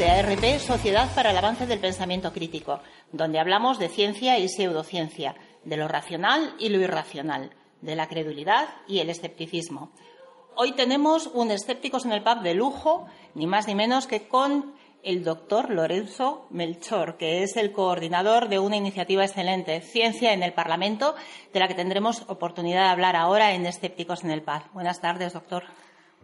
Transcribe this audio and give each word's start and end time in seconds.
De 0.00 0.08
ARP 0.08 0.58
Sociedad 0.60 1.14
para 1.14 1.30
el 1.30 1.36
Avance 1.36 1.66
del 1.66 1.78
Pensamiento 1.78 2.32
Crítico, 2.32 2.80
donde 3.12 3.38
hablamos 3.38 3.78
de 3.78 3.90
ciencia 3.90 4.38
y 4.38 4.48
pseudociencia, 4.48 5.36
de 5.64 5.76
lo 5.76 5.88
racional 5.88 6.54
y 6.58 6.70
lo 6.70 6.80
irracional, 6.80 7.50
de 7.82 7.96
la 7.96 8.08
credulidad 8.08 8.70
y 8.88 9.00
el 9.00 9.10
escepticismo. 9.10 9.92
Hoy 10.56 10.72
tenemos 10.72 11.26
un 11.26 11.50
Escépticos 11.50 12.06
en 12.06 12.12
el 12.12 12.22
Pub 12.22 12.40
de 12.40 12.54
lujo, 12.54 13.08
ni 13.34 13.46
más 13.46 13.66
ni 13.66 13.74
menos 13.74 14.06
que 14.06 14.26
con 14.26 14.72
el 15.02 15.22
doctor 15.22 15.68
Lorenzo 15.68 16.46
Melchor, 16.48 17.18
que 17.18 17.42
es 17.42 17.58
el 17.58 17.70
coordinador 17.70 18.48
de 18.48 18.58
una 18.58 18.76
iniciativa 18.76 19.26
excelente, 19.26 19.82
Ciencia 19.82 20.32
en 20.32 20.42
el 20.42 20.54
Parlamento, 20.54 21.14
de 21.52 21.60
la 21.60 21.68
que 21.68 21.74
tendremos 21.74 22.24
oportunidad 22.26 22.84
de 22.84 22.92
hablar 22.92 23.16
ahora 23.16 23.52
en 23.52 23.66
Escépticos 23.66 24.24
en 24.24 24.30
el 24.30 24.40
Pub. 24.40 24.62
Buenas 24.72 25.02
tardes, 25.02 25.34
doctor. 25.34 25.64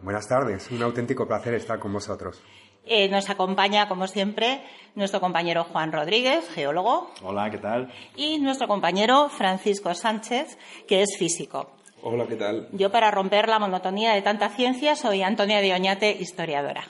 Buenas 0.01 0.27
tardes, 0.27 0.69
un 0.69 0.83
auténtico 0.83 1.27
placer 1.27 1.55
estar 1.55 1.79
con 1.79 1.91
vosotros. 1.91 2.41
Eh, 2.89 3.09
nos 3.09 3.29
acompaña, 3.29 3.89
como 3.89 4.07
siempre, 4.07 4.61
nuestro 4.95 5.19
compañero 5.19 5.65
Juan 5.65 5.91
Rodríguez, 5.91 6.49
geólogo. 6.49 7.11
Hola, 7.21 7.49
¿qué 7.51 7.57
tal? 7.57 7.91
Y 8.15 8.39
nuestro 8.39 8.67
compañero 8.67 9.27
Francisco 9.27 9.93
Sánchez, 9.93 10.57
que 10.87 11.01
es 11.01 11.17
físico. 11.17 11.71
Hola, 12.01 12.25
¿qué 12.27 12.37
tal? 12.37 12.69
Yo, 12.71 12.89
para 12.89 13.11
romper 13.11 13.49
la 13.49 13.59
monotonía 13.59 14.13
de 14.13 14.21
tanta 14.21 14.49
ciencia, 14.49 14.95
soy 14.95 15.21
Antonia 15.21 15.59
de 15.59 15.73
Oñate, 15.73 16.11
historiadora. 16.11 16.85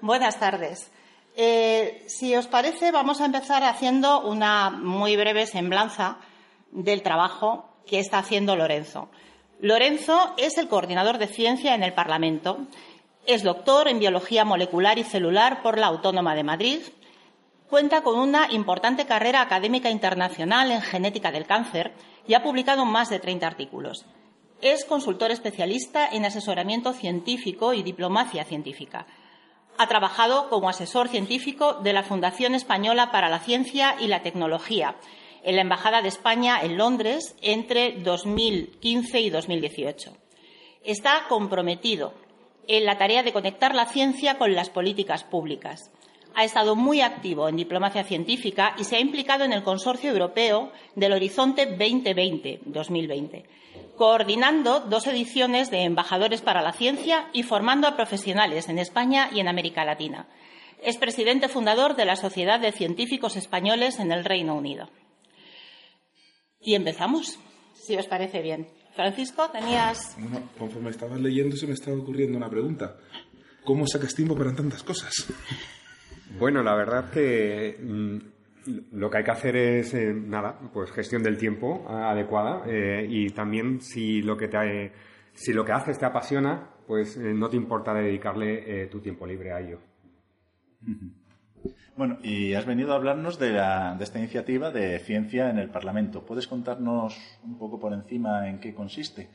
Buenas 0.00 0.40
tardes. 0.40 0.90
Eh, 1.36 2.04
si 2.08 2.34
os 2.34 2.48
parece, 2.48 2.90
vamos 2.90 3.20
a 3.20 3.26
empezar 3.26 3.62
haciendo 3.62 4.26
una 4.26 4.70
muy 4.70 5.16
breve 5.16 5.46
semblanza 5.46 6.18
del 6.72 7.02
trabajo 7.02 7.68
que 7.86 8.00
está 8.00 8.18
haciendo 8.18 8.56
Lorenzo. 8.56 9.10
Lorenzo 9.60 10.34
es 10.36 10.58
el 10.58 10.68
coordinador 10.68 11.18
de 11.18 11.28
ciencia 11.28 11.74
en 11.74 11.82
el 11.82 11.94
Parlamento. 11.94 12.66
Es 13.26 13.42
doctor 13.42 13.88
en 13.88 13.98
biología 13.98 14.44
molecular 14.44 15.00
y 15.00 15.02
celular 15.02 15.60
por 15.60 15.78
la 15.78 15.88
Autónoma 15.88 16.36
de 16.36 16.44
Madrid. 16.44 16.78
Cuenta 17.68 18.02
con 18.02 18.20
una 18.20 18.52
importante 18.52 19.04
carrera 19.04 19.40
académica 19.40 19.90
internacional 19.90 20.70
en 20.70 20.80
genética 20.80 21.32
del 21.32 21.44
cáncer 21.44 21.92
y 22.28 22.34
ha 22.34 22.44
publicado 22.44 22.84
más 22.84 23.10
de 23.10 23.18
30 23.18 23.44
artículos. 23.44 24.06
Es 24.60 24.84
consultor 24.84 25.32
especialista 25.32 26.06
en 26.06 26.24
asesoramiento 26.24 26.92
científico 26.92 27.74
y 27.74 27.82
diplomacia 27.82 28.44
científica. 28.44 29.08
Ha 29.76 29.88
trabajado 29.88 30.48
como 30.48 30.68
asesor 30.68 31.08
científico 31.08 31.74
de 31.74 31.94
la 31.94 32.04
Fundación 32.04 32.54
Española 32.54 33.10
para 33.10 33.28
la 33.28 33.40
Ciencia 33.40 33.96
y 33.98 34.06
la 34.06 34.22
Tecnología 34.22 34.94
en 35.42 35.56
la 35.56 35.62
Embajada 35.62 36.00
de 36.00 36.08
España 36.08 36.60
en 36.62 36.76
Londres 36.76 37.34
entre 37.42 37.98
2015 38.02 39.20
y 39.20 39.30
2018. 39.30 40.16
Está 40.84 41.24
comprometido 41.28 42.14
en 42.68 42.84
la 42.84 42.98
tarea 42.98 43.22
de 43.22 43.32
conectar 43.32 43.74
la 43.74 43.86
ciencia 43.86 44.38
con 44.38 44.54
las 44.54 44.70
políticas 44.70 45.24
públicas. 45.24 45.90
Ha 46.34 46.44
estado 46.44 46.76
muy 46.76 47.00
activo 47.00 47.48
en 47.48 47.56
diplomacia 47.56 48.04
científica 48.04 48.74
y 48.78 48.84
se 48.84 48.96
ha 48.96 49.00
implicado 49.00 49.44
en 49.44 49.52
el 49.52 49.62
Consorcio 49.62 50.10
Europeo 50.10 50.70
del 50.94 51.14
Horizonte 51.14 51.78
2020-2020, 51.78 53.44
coordinando 53.96 54.80
dos 54.80 55.06
ediciones 55.06 55.70
de 55.70 55.84
Embajadores 55.84 56.42
para 56.42 56.60
la 56.60 56.72
Ciencia 56.72 57.30
y 57.32 57.42
formando 57.42 57.88
a 57.88 57.96
profesionales 57.96 58.68
en 58.68 58.78
España 58.78 59.30
y 59.32 59.40
en 59.40 59.48
América 59.48 59.84
Latina. 59.84 60.28
Es 60.82 60.98
presidente 60.98 61.48
fundador 61.48 61.96
de 61.96 62.04
la 62.04 62.16
Sociedad 62.16 62.60
de 62.60 62.72
Científicos 62.72 63.36
Españoles 63.36 63.98
en 63.98 64.12
el 64.12 64.24
Reino 64.24 64.54
Unido. 64.54 64.90
Y 66.60 66.74
empezamos, 66.74 67.38
si 67.74 67.96
os 67.96 68.06
parece 68.06 68.42
bien. 68.42 68.68
Francisco, 68.96 69.48
tenías. 69.52 70.16
Bueno, 70.18 70.48
conforme 70.58 70.90
estabas 70.90 71.20
leyendo, 71.20 71.54
se 71.54 71.66
me 71.66 71.74
estaba 71.74 71.96
ocurriendo 71.96 72.36
una 72.36 72.50
pregunta. 72.50 72.96
¿Cómo 73.64 73.86
sacas 73.86 74.14
tiempo 74.14 74.36
para 74.36 74.54
tantas 74.54 74.82
cosas? 74.82 75.12
Bueno, 76.38 76.62
la 76.62 76.74
verdad 76.74 77.10
que 77.10 77.78
mm, 77.80 78.16
lo 78.92 79.10
que 79.10 79.18
hay 79.18 79.24
que 79.24 79.30
hacer 79.30 79.56
es, 79.56 79.94
eh, 79.94 80.12
nada, 80.12 80.58
pues 80.72 80.90
gestión 80.90 81.22
del 81.22 81.36
tiempo 81.36 81.86
adecuada 81.88 82.64
eh, 82.66 83.06
y 83.08 83.30
también 83.30 83.80
si 83.80 84.22
lo 84.22 84.36
que 84.36 84.48
te, 84.48 84.92
si 85.34 85.52
lo 85.52 85.64
que 85.64 85.72
haces 85.72 85.98
te 85.98 86.06
apasiona, 86.06 86.70
pues 86.86 87.16
eh, 87.16 87.32
no 87.34 87.48
te 87.48 87.56
importa 87.56 87.92
dedicarle 87.92 88.82
eh, 88.82 88.86
tu 88.86 89.00
tiempo 89.00 89.26
libre 89.26 89.52
a 89.52 89.60
ello. 89.60 89.80
Bueno, 91.96 92.18
y 92.22 92.52
has 92.52 92.66
venido 92.66 92.92
a 92.92 92.96
hablarnos 92.96 93.38
de, 93.38 93.52
la- 93.52 93.94
de 93.96 94.04
esta 94.04 94.18
iniciativa 94.18 94.70
de 94.70 94.98
ciencia 94.98 95.48
en 95.48 95.58
el 95.58 95.70
Parlamento. 95.70 96.22
¿Puedes 96.26 96.46
contarnos 96.46 97.16
un 97.42 97.56
poco 97.58 97.78
por 97.80 97.92
encima 97.94 98.48
en 98.48 98.58
qué 98.60 98.74
consiste? 98.74 99.28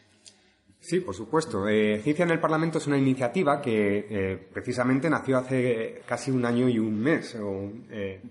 Sí, 0.79 0.99
por 0.99 1.15
supuesto. 1.15 1.67
Eh, 1.67 1.99
Ciencia 2.03 2.23
en 2.23 2.31
el 2.31 2.39
Parlamento 2.39 2.77
es 2.77 2.87
una 2.87 2.97
iniciativa 2.97 3.61
que 3.61 4.05
eh, 4.09 4.47
precisamente 4.53 5.09
nació 5.09 5.37
hace 5.39 6.01
casi 6.07 6.29
un 6.31 6.45
año 6.45 6.69
y 6.69 6.77
un 6.77 6.99
mes. 6.99 7.35
o, 7.35 7.71
eh, 7.89 8.21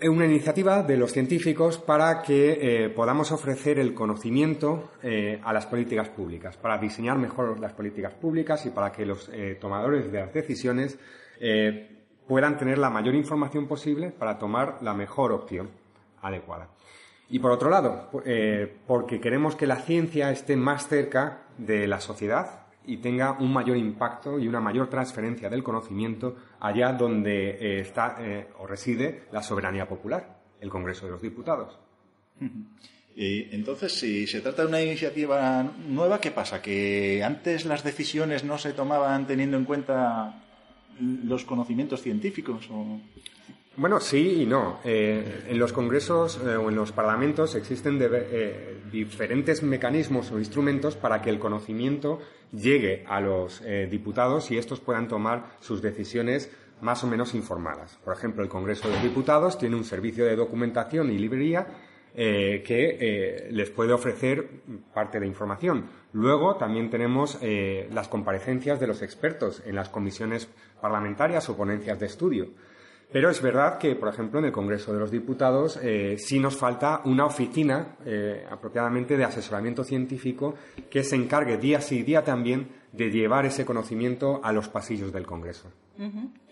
es 0.00 0.08
una 0.08 0.26
iniciativa 0.26 0.82
de 0.84 0.96
los 0.96 1.12
científicos 1.12 1.76
para 1.78 2.22
que 2.22 2.84
eh, 2.84 2.88
podamos 2.88 3.32
ofrecer 3.32 3.80
el 3.80 3.94
conocimiento 3.94 4.92
a 5.42 5.52
las 5.52 5.66
políticas 5.66 6.08
públicas, 6.10 6.56
para 6.56 6.78
diseñar 6.78 7.18
mejor 7.18 7.58
las 7.58 7.72
políticas 7.72 8.14
públicas 8.14 8.64
y 8.64 8.70
para 8.70 8.92
que 8.92 9.04
los 9.04 9.28
tomadores 9.60 10.12
de 10.12 10.20
las 10.20 10.32
decisiones 10.32 10.96
puedan 12.28 12.58
tener 12.58 12.78
la 12.78 12.90
mayor 12.90 13.14
información 13.14 13.66
posible 13.66 14.10
para 14.10 14.38
tomar 14.38 14.78
la 14.82 14.92
mejor 14.92 15.32
opción 15.32 15.70
adecuada. 16.22 16.68
Y 17.30 17.38
por 17.40 17.50
otro 17.50 17.70
lado, 17.70 18.10
eh, 18.24 18.72
porque 18.86 19.20
queremos 19.20 19.56
que 19.56 19.66
la 19.66 19.76
ciencia 19.76 20.30
esté 20.30 20.56
más 20.56 20.88
cerca 20.88 21.42
de 21.56 21.86
la 21.86 22.00
sociedad 22.00 22.66
y 22.86 22.98
tenga 22.98 23.32
un 23.32 23.52
mayor 23.52 23.76
impacto 23.76 24.38
y 24.38 24.48
una 24.48 24.60
mayor 24.60 24.88
transferencia 24.88 25.50
del 25.50 25.62
conocimiento 25.62 26.36
allá 26.60 26.92
donde 26.92 27.50
eh, 27.50 27.80
está 27.80 28.16
eh, 28.20 28.48
o 28.58 28.66
reside 28.66 29.24
la 29.32 29.42
soberanía 29.42 29.86
popular, 29.86 30.38
el 30.60 30.70
Congreso 30.70 31.06
de 31.06 31.12
los 31.12 31.22
Diputados. 31.22 31.78
Entonces, 33.20 33.98
si 33.98 34.28
se 34.28 34.40
trata 34.40 34.62
de 34.62 34.68
una 34.68 34.80
iniciativa 34.80 35.62
nueva, 35.88 36.20
¿qué 36.20 36.30
pasa? 36.30 36.62
¿Que 36.62 37.22
antes 37.24 37.64
las 37.66 37.82
decisiones 37.82 38.44
no 38.44 38.58
se 38.58 38.72
tomaban 38.72 39.26
teniendo 39.26 39.56
en 39.56 39.64
cuenta 39.64 40.47
los 41.00 41.44
conocimientos 41.44 42.02
científicos? 42.02 42.68
O... 42.70 43.00
Bueno, 43.78 44.00
sí 44.00 44.42
y 44.42 44.46
no. 44.46 44.80
Eh, 44.84 45.44
en 45.48 45.58
los 45.58 45.72
congresos 45.72 46.40
eh, 46.44 46.56
o 46.56 46.68
en 46.68 46.74
los 46.74 46.90
parlamentos 46.90 47.54
existen 47.54 47.98
eh, 48.02 48.80
diferentes 48.90 49.62
mecanismos 49.62 50.32
o 50.32 50.38
instrumentos 50.40 50.96
para 50.96 51.22
que 51.22 51.30
el 51.30 51.38
conocimiento 51.38 52.18
llegue 52.50 53.04
a 53.06 53.20
los 53.20 53.62
diputados 53.90 54.50
y 54.50 54.56
estos 54.56 54.80
puedan 54.80 55.06
tomar 55.06 55.56
sus 55.60 55.82
decisiones 55.82 56.50
más 56.80 57.04
o 57.04 57.06
menos 57.06 57.34
informadas. 57.34 57.98
Por 58.02 58.16
ejemplo, 58.16 58.42
el 58.42 58.48
Congreso 58.48 58.88
de 58.88 59.00
Diputados 59.00 59.58
tiene 59.58 59.76
un 59.76 59.84
servicio 59.84 60.24
de 60.24 60.34
documentación 60.34 61.12
y 61.12 61.18
librería 61.18 61.66
eh, 62.14 62.62
que 62.66 62.96
eh, 63.00 63.48
les 63.52 63.70
puede 63.70 63.92
ofrecer 63.92 64.48
parte 64.92 65.20
de 65.20 65.26
información. 65.26 65.86
Luego 66.12 66.56
también 66.56 66.90
tenemos 66.90 67.38
eh, 67.42 67.88
las 67.92 68.08
comparecencias 68.08 68.80
de 68.80 68.86
los 68.86 69.02
expertos 69.02 69.62
en 69.64 69.76
las 69.76 69.88
comisiones 69.88 70.48
parlamentarias 70.80 71.48
o 71.48 71.56
ponencias 71.56 72.00
de 72.00 72.06
estudio. 72.06 72.48
Pero 73.12 73.30
es 73.30 73.40
verdad 73.40 73.78
que, 73.78 73.94
por 73.94 74.08
ejemplo, 74.08 74.38
en 74.38 74.46
el 74.46 74.52
Congreso 74.52 74.92
de 74.92 74.98
los 74.98 75.10
Diputados 75.10 75.80
sí 76.18 76.38
nos 76.38 76.56
falta 76.56 77.00
una 77.06 77.24
oficina 77.24 77.96
apropiadamente 78.50 79.16
de 79.16 79.24
asesoramiento 79.24 79.82
científico 79.82 80.56
que 80.90 81.02
se 81.02 81.16
encargue 81.16 81.56
día 81.56 81.80
sí 81.80 82.02
día 82.02 82.22
también 82.22 82.68
de 82.92 83.10
llevar 83.10 83.46
ese 83.46 83.64
conocimiento 83.64 84.40
a 84.44 84.52
los 84.52 84.68
pasillos 84.68 85.10
del 85.10 85.26
Congreso. 85.26 85.72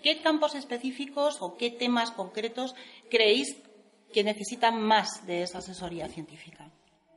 ¿Qué 0.03 0.23
campos 0.23 0.55
específicos 0.55 1.39
o 1.41 1.59
qué 1.59 1.71
temas 1.71 2.11
concretos 2.11 2.75
creéis 3.11 3.63
que 4.17 4.25
necesitan 4.25 4.83
más 4.83 5.27
de 5.27 5.43
esa 5.43 5.59
asesoría 5.59 6.09
científica? 6.09 6.65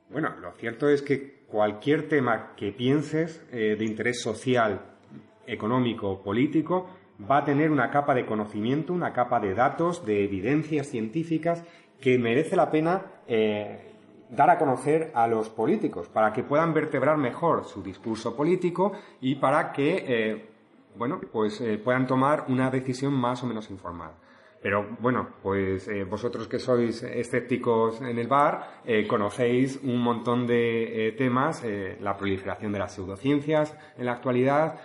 Bueno, 0.09 0.35
lo 0.41 0.51
cierto 0.51 0.89
es 0.89 1.01
que 1.01 1.45
cualquier 1.47 2.09
tema 2.09 2.51
que 2.57 2.73
pienses 2.73 3.41
eh, 3.53 3.77
de 3.79 3.85
interés 3.85 4.21
social, 4.21 4.81
económico, 5.47 6.21
político, 6.21 6.89
va 7.19 7.37
a 7.37 7.45
tener 7.45 7.71
una 7.71 7.89
capa 7.89 8.13
de 8.13 8.25
conocimiento, 8.25 8.91
una 8.91 9.13
capa 9.13 9.39
de 9.39 9.53
datos, 9.53 10.05
de 10.05 10.25
evidencias 10.25 10.87
científicas 10.87 11.63
que 12.01 12.19
merece 12.19 12.57
la 12.57 12.69
pena 12.69 13.05
eh, 13.29 13.93
dar 14.29 14.49
a 14.49 14.57
conocer 14.57 15.11
a 15.13 15.25
los 15.25 15.47
políticos 15.47 16.09
para 16.09 16.33
que 16.33 16.43
puedan 16.43 16.73
vertebrar 16.73 17.15
mejor 17.15 17.63
su 17.63 17.81
discurso 17.81 18.35
político 18.35 18.91
y 19.21 19.35
para 19.35 19.71
que 19.71 20.03
eh, 20.05 20.49
bueno 20.97 21.21
pues 21.31 21.63
puedan 21.81 22.07
tomar 22.07 22.43
una 22.49 22.69
decisión 22.69 23.13
más 23.13 23.41
o 23.41 23.47
menos 23.47 23.71
informada. 23.71 24.15
Pero 24.61 24.97
bueno, 24.99 25.29
pues 25.41 25.89
vosotros 26.09 26.47
que 26.47 26.59
sois 26.59 27.01
escépticos 27.03 28.01
en 28.01 28.19
el 28.19 28.27
bar, 28.27 28.81
conocéis 29.07 29.79
un 29.83 30.01
montón 30.01 30.45
de 30.45 31.15
temas, 31.17 31.63
la 32.01 32.17
proliferación 32.17 32.73
de 32.73 32.79
las 32.79 32.93
pseudociencias 32.93 33.73
en 33.97 34.05
la 34.05 34.11
actualidad, 34.11 34.81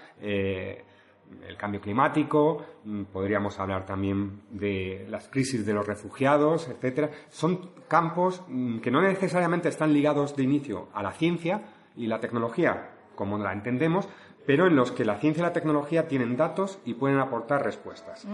el 1.49 1.57
cambio 1.57 1.81
climático, 1.81 2.65
mm, 2.85 3.05
podríamos 3.05 3.59
hablar 3.59 3.87
también 3.87 4.43
de 4.51 5.07
las 5.09 5.29
crisis 5.29 5.65
de 5.67 5.73
los 5.73 5.87
refugiados, 5.87 6.69
etcétera. 6.69 7.11
Son 7.29 7.71
campos 7.89 8.43
mm, 8.49 8.79
que 8.79 8.91
no 8.91 9.03
necesariamente 9.03 9.69
están 9.69 9.93
ligados 9.93 10.37
de 10.37 10.43
inicio 10.43 10.89
a 10.95 11.03
la 11.03 11.13
ciencia 11.13 11.63
y 11.97 12.07
la 12.07 12.21
tecnología, 12.21 12.91
como 13.15 13.39
la 13.39 13.53
entendemos, 13.53 14.09
pero 14.47 14.67
en 14.67 14.77
los 14.77 14.93
que 14.93 15.05
la 15.05 15.17
ciencia 15.19 15.43
y 15.43 15.47
la 15.47 15.53
tecnología 15.53 16.09
tienen 16.09 16.37
datos 16.37 16.79
y 16.85 16.95
pueden 16.95 17.19
aportar 17.19 17.65
respuestas. 17.65 18.27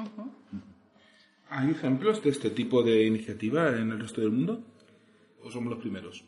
¿Hay 1.52 1.72
ejemplos 1.72 2.22
de 2.22 2.30
este 2.30 2.50
tipo 2.50 2.84
de 2.84 3.04
iniciativa 3.04 3.70
en 3.70 3.90
el 3.90 3.98
resto 3.98 4.20
del 4.20 4.30
mundo? 4.30 4.60
¿O 5.42 5.50
somos 5.50 5.70
los 5.70 5.80
primeros? 5.80 6.24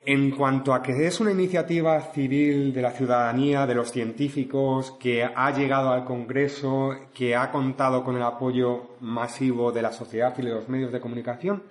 En 0.00 0.30
cuanto 0.30 0.72
a 0.74 0.80
que 0.82 1.08
es 1.08 1.18
una 1.18 1.32
iniciativa 1.32 2.00
civil 2.12 2.72
de 2.72 2.82
la 2.82 2.92
ciudadanía, 2.92 3.66
de 3.66 3.74
los 3.74 3.90
científicos, 3.90 4.92
que 4.92 5.24
ha 5.24 5.50
llegado 5.56 5.90
al 5.90 6.04
Congreso, 6.04 6.94
que 7.12 7.34
ha 7.34 7.50
contado 7.50 8.04
con 8.04 8.14
el 8.14 8.22
apoyo 8.22 8.96
masivo 9.00 9.72
de 9.72 9.82
la 9.82 9.92
sociedad 9.92 10.32
y 10.38 10.42
de 10.42 10.50
los 10.50 10.68
medios 10.68 10.92
de 10.92 11.00
comunicación, 11.00 11.64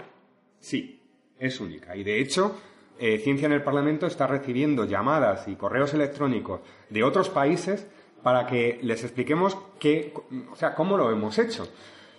sí, 0.59 1.01
es 1.39 1.59
única. 1.61 1.95
Y 1.95 2.03
de 2.03 2.19
hecho, 2.19 2.57
eh, 2.99 3.17
Ciencia 3.19 3.45
en 3.45 3.53
el 3.53 3.63
Parlamento 3.63 4.07
está 4.07 4.27
recibiendo 4.27 4.83
llamadas 4.83 5.47
y 5.47 5.55
correos 5.55 5.93
electrónicos 5.93 6.59
de 6.89 7.03
otros 7.03 7.29
países 7.29 7.87
para 8.23 8.45
que 8.45 8.77
les 8.83 9.03
expliquemos 9.03 9.57
qué, 9.79 10.13
o 10.51 10.55
sea, 10.57 10.75
cómo 10.75 10.97
lo 10.97 11.11
hemos 11.11 11.39
hecho. 11.39 11.69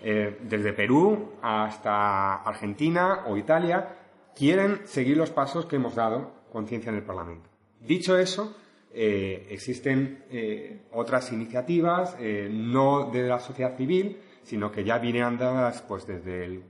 Eh, 0.04 0.38
desde 0.43 0.72
Perú 0.72 1.34
hasta 1.43 2.43
Argentina 2.43 3.22
o 3.26 3.37
Italia, 3.37 3.96
quieren 4.34 4.81
seguir 4.84 5.16
los 5.16 5.31
pasos 5.31 5.64
que 5.66 5.76
hemos 5.76 5.94
dado 5.94 6.32
con 6.50 6.66
Ciencia 6.66 6.90
en 6.90 6.96
el 6.96 7.04
Parlamento. 7.04 7.49
Dicho 7.81 8.19
eso, 8.19 8.56
eh, 8.93 9.46
existen 9.50 10.25
eh, 10.28 10.82
otras 10.90 11.31
iniciativas, 11.32 12.16
no 12.19 13.10
de 13.12 13.28
la 13.28 13.38
sociedad 13.38 13.76
civil, 13.76 14.19
sino 14.43 14.72
que 14.72 14.82
ya 14.82 14.99
vienen 14.99 15.38
dadas 15.38 15.82
pues, 15.82 16.05
desde 16.05 16.44
el, 16.46 16.64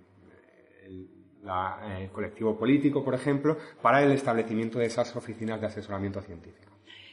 colectivo 2.12 2.56
político, 2.56 3.02
por 3.02 3.14
ejemplo, 3.14 3.56
para 3.80 4.02
el 4.02 4.12
establecimiento 4.12 4.78
de 4.78 4.86
esas 4.86 5.16
oficinas 5.16 5.60
de 5.60 5.68
asesoramiento 5.68 6.20
científico. 6.20 6.71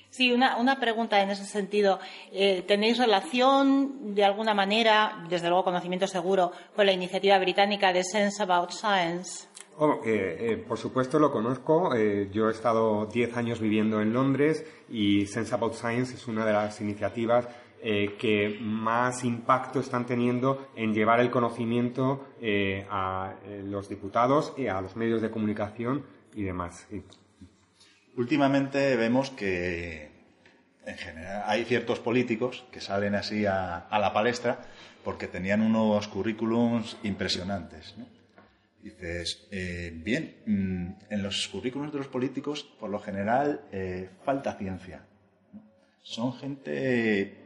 Sí, 0.10 0.32
una, 0.32 0.58
una 0.58 0.80
pregunta 0.80 1.22
en 1.22 1.30
ese 1.30 1.46
sentido. 1.46 2.00
¿Tenéis 2.32 2.98
relación, 2.98 4.16
de 4.16 4.26
alguna 4.26 4.54
manera, 4.54 5.24
desde 5.30 5.50
luego 5.50 5.64
conocimiento 5.64 6.08
seguro, 6.08 6.52
con 6.76 6.86
la 6.86 6.92
iniciativa 6.92 7.38
británica 7.38 7.94
de 7.94 8.04
Sense 8.04 8.42
About 8.42 8.72
Science? 8.72 9.50
Oh, 9.82 10.02
eh, 10.04 10.36
eh, 10.42 10.58
por 10.58 10.78
supuesto 10.78 11.20
lo 11.20 11.32
conozco. 11.32 11.96
Eh, 11.96 12.30
yo 12.34 12.50
he 12.50 12.52
estado 12.52 13.06
10 13.06 13.38
años 13.38 13.62
viviendo 13.62 14.02
en 14.02 14.12
Londres 14.12 14.66
y 14.90 15.26
Sense 15.26 15.56
About 15.56 15.74
Science 15.74 16.16
es 16.16 16.28
una 16.28 16.46
de 16.46 16.52
las 16.52 16.82
iniciativas 16.82 17.48
que 17.82 18.58
más 18.60 19.24
impacto 19.24 19.80
están 19.80 20.06
teniendo 20.06 20.68
en 20.76 20.94
llevar 20.94 21.22
el 21.22 21.32
conocimiento 21.32 22.26
a 22.90 23.36
los 23.64 23.88
diputados 23.88 24.54
y 24.58 24.68
a 24.68 24.82
los 24.82 24.98
medios 24.98 25.22
de 25.22 25.32
comunicación 25.32 26.04
y 26.36 26.44
demás. 26.44 26.86
Últimamente 28.20 28.98
vemos 28.98 29.30
que 29.30 30.10
en 30.86 30.98
general 30.98 31.44
hay 31.46 31.64
ciertos 31.64 32.00
políticos 32.00 32.66
que 32.70 32.82
salen 32.82 33.16
así 33.16 33.46
a, 33.46 33.78
a 33.78 33.98
la 33.98 34.12
palestra 34.12 34.60
porque 35.06 35.30
tenían 35.30 35.62
unos 35.62 36.10
currículums 36.10 36.98
impresionantes. 37.04 37.96
¿no? 37.98 38.06
Dices, 38.84 39.48
eh, 39.52 39.94
bien, 40.04 40.36
mm, 40.46 41.14
en 41.14 41.24
los 41.24 41.48
currículos 41.48 41.94
de 41.94 42.00
los 42.00 42.10
políticos, 42.10 42.64
por 42.78 42.90
lo 42.90 43.00
general, 43.00 43.62
eh, 43.72 44.10
falta 44.26 44.54
ciencia. 44.56 45.06
Son 46.04 46.34
gente 46.34 47.38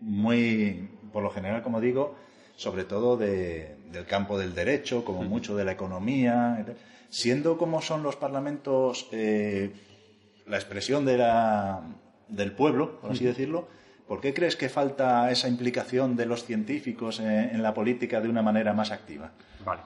muy, 0.00 0.86
por 1.14 1.22
lo 1.22 1.30
general, 1.30 1.62
como 1.62 1.80
digo, 1.80 2.14
sobre 2.56 2.84
todo 2.84 3.16
del 3.16 4.04
campo 4.06 4.38
del 4.38 4.54
derecho, 4.54 5.02
como 5.02 5.22
mucho 5.22 5.56
de 5.56 5.64
la 5.64 5.72
economía, 5.72 6.62
siendo 7.08 7.56
como 7.56 7.80
son 7.80 8.02
los 8.02 8.16
parlamentos 8.16 9.08
eh, 9.10 9.72
la 10.46 10.56
expresión 10.56 11.04
de 11.04 11.18
la, 11.18 11.82
del 12.28 12.52
pueblo, 12.52 13.00
por 13.00 13.12
así 13.12 13.24
decirlo, 13.24 13.68
¿por 14.06 14.20
qué 14.20 14.34
crees 14.34 14.56
que 14.56 14.68
falta 14.68 15.30
esa 15.30 15.48
implicación 15.48 16.16
de 16.16 16.26
los 16.26 16.44
científicos 16.44 17.20
en 17.20 17.62
la 17.62 17.74
política 17.74 18.20
de 18.20 18.28
una 18.28 18.42
manera 18.42 18.72
más 18.72 18.90
activa? 18.90 19.32
Vale. 19.64 19.82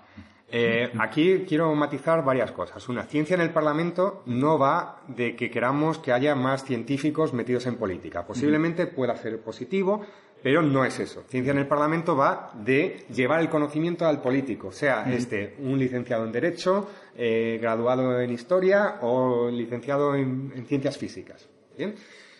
Eh, 0.50 0.90
aquí 0.98 1.44
quiero 1.46 1.74
matizar 1.74 2.24
varias 2.24 2.52
cosas. 2.52 2.88
Una, 2.88 3.04
ciencia 3.04 3.34
en 3.34 3.42
el 3.42 3.50
Parlamento 3.50 4.22
no 4.24 4.58
va 4.58 5.02
de 5.06 5.36
que 5.36 5.50
queramos 5.50 5.98
que 5.98 6.12
haya 6.12 6.34
más 6.34 6.64
científicos 6.64 7.34
metidos 7.34 7.66
en 7.66 7.76
política. 7.76 8.26
Posiblemente 8.26 8.86
pueda 8.86 9.14
ser 9.16 9.40
positivo, 9.40 10.06
pero 10.42 10.62
no 10.62 10.84
es 10.84 10.98
eso. 11.00 11.24
Ciencia 11.28 11.52
en 11.52 11.58
el 11.58 11.66
Parlamento 11.66 12.16
va 12.16 12.52
de 12.54 13.04
llevar 13.12 13.40
el 13.40 13.48
conocimiento 13.48 14.06
al 14.06 14.20
político, 14.20 14.70
sea 14.70 15.12
este 15.12 15.56
un 15.58 15.78
licenciado 15.78 16.24
en 16.24 16.32
Derecho, 16.32 16.88
eh, 17.16 17.58
graduado 17.60 18.20
en 18.20 18.30
Historia 18.30 18.98
o 19.02 19.50
licenciado 19.50 20.14
en, 20.14 20.64
Ciencias 20.66 20.96
Físicas. 20.96 21.48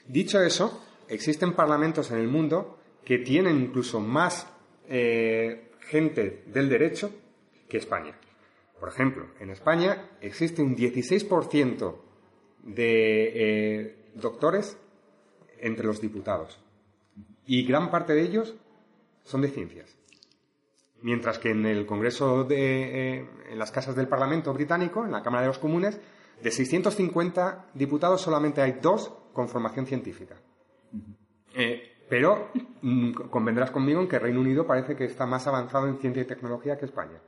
Dicho 0.07 0.41
eso, 0.41 0.85
existen 1.09 1.55
parlamentos 1.55 2.11
en 2.11 2.19
el 2.19 2.29
mundo 2.29 2.79
que 3.05 3.19
tienen 3.19 3.61
incluso 3.61 4.01
más 4.01 4.47
eh, 4.89 5.71
gente 5.81 6.45
del 6.47 6.69
derecho 6.69 7.11
que 7.69 7.79
España. 7.79 8.17
Por 8.79 8.89
ejemplo, 8.89 9.27
en 9.41 9.51
España 9.51 10.11
existe 10.21 10.63
un 10.63 10.77
16% 10.77 11.95
de 12.63 13.33
eh, 13.35 13.97
doctores 14.15 14.77
entre 15.61 15.87
los 15.87 16.01
diputados 16.01 16.61
y 17.47 17.65
gran 17.65 17.91
parte 17.91 18.15
de 18.15 18.23
ellos 18.23 18.55
son 19.25 19.41
de 19.41 19.49
ciencias. 19.49 19.97
Mientras 21.01 21.39
que 21.39 21.51
en 21.51 21.65
el 21.65 21.87
Congreso 21.87 22.45
de, 22.45 23.19
eh, 23.19 23.31
en 23.51 23.59
las 23.59 23.71
casas 23.71 23.95
del 23.95 24.09
Parlamento 24.09 24.53
británico, 24.53 25.05
en 25.05 25.13
la 25.13 25.23
Cámara 25.23 25.43
de 25.43 25.49
los 25.49 25.59
Comunes, 25.59 26.01
de 26.43 26.51
650 26.51 27.67
diputados 27.75 28.21
solamente 28.21 28.61
hay 28.61 28.79
dos 28.83 29.13
con 29.33 29.49
formación 29.49 29.87
científica. 29.87 30.37
Eh, 31.55 32.05
pero 32.09 32.51
mm, 32.83 33.13
convendrás 33.31 33.71
conmigo 33.71 34.01
en 34.01 34.09
que 34.09 34.19
Reino 34.19 34.41
Unido 34.41 34.67
parece 34.67 34.97
que 34.97 35.05
está 35.05 35.27
más 35.27 35.47
avanzado 35.47 35.89
en 35.89 35.99
ciencia 35.99 36.23
y 36.23 36.27
tecnología 36.27 36.79
que 36.79 36.87
España. 36.87 37.21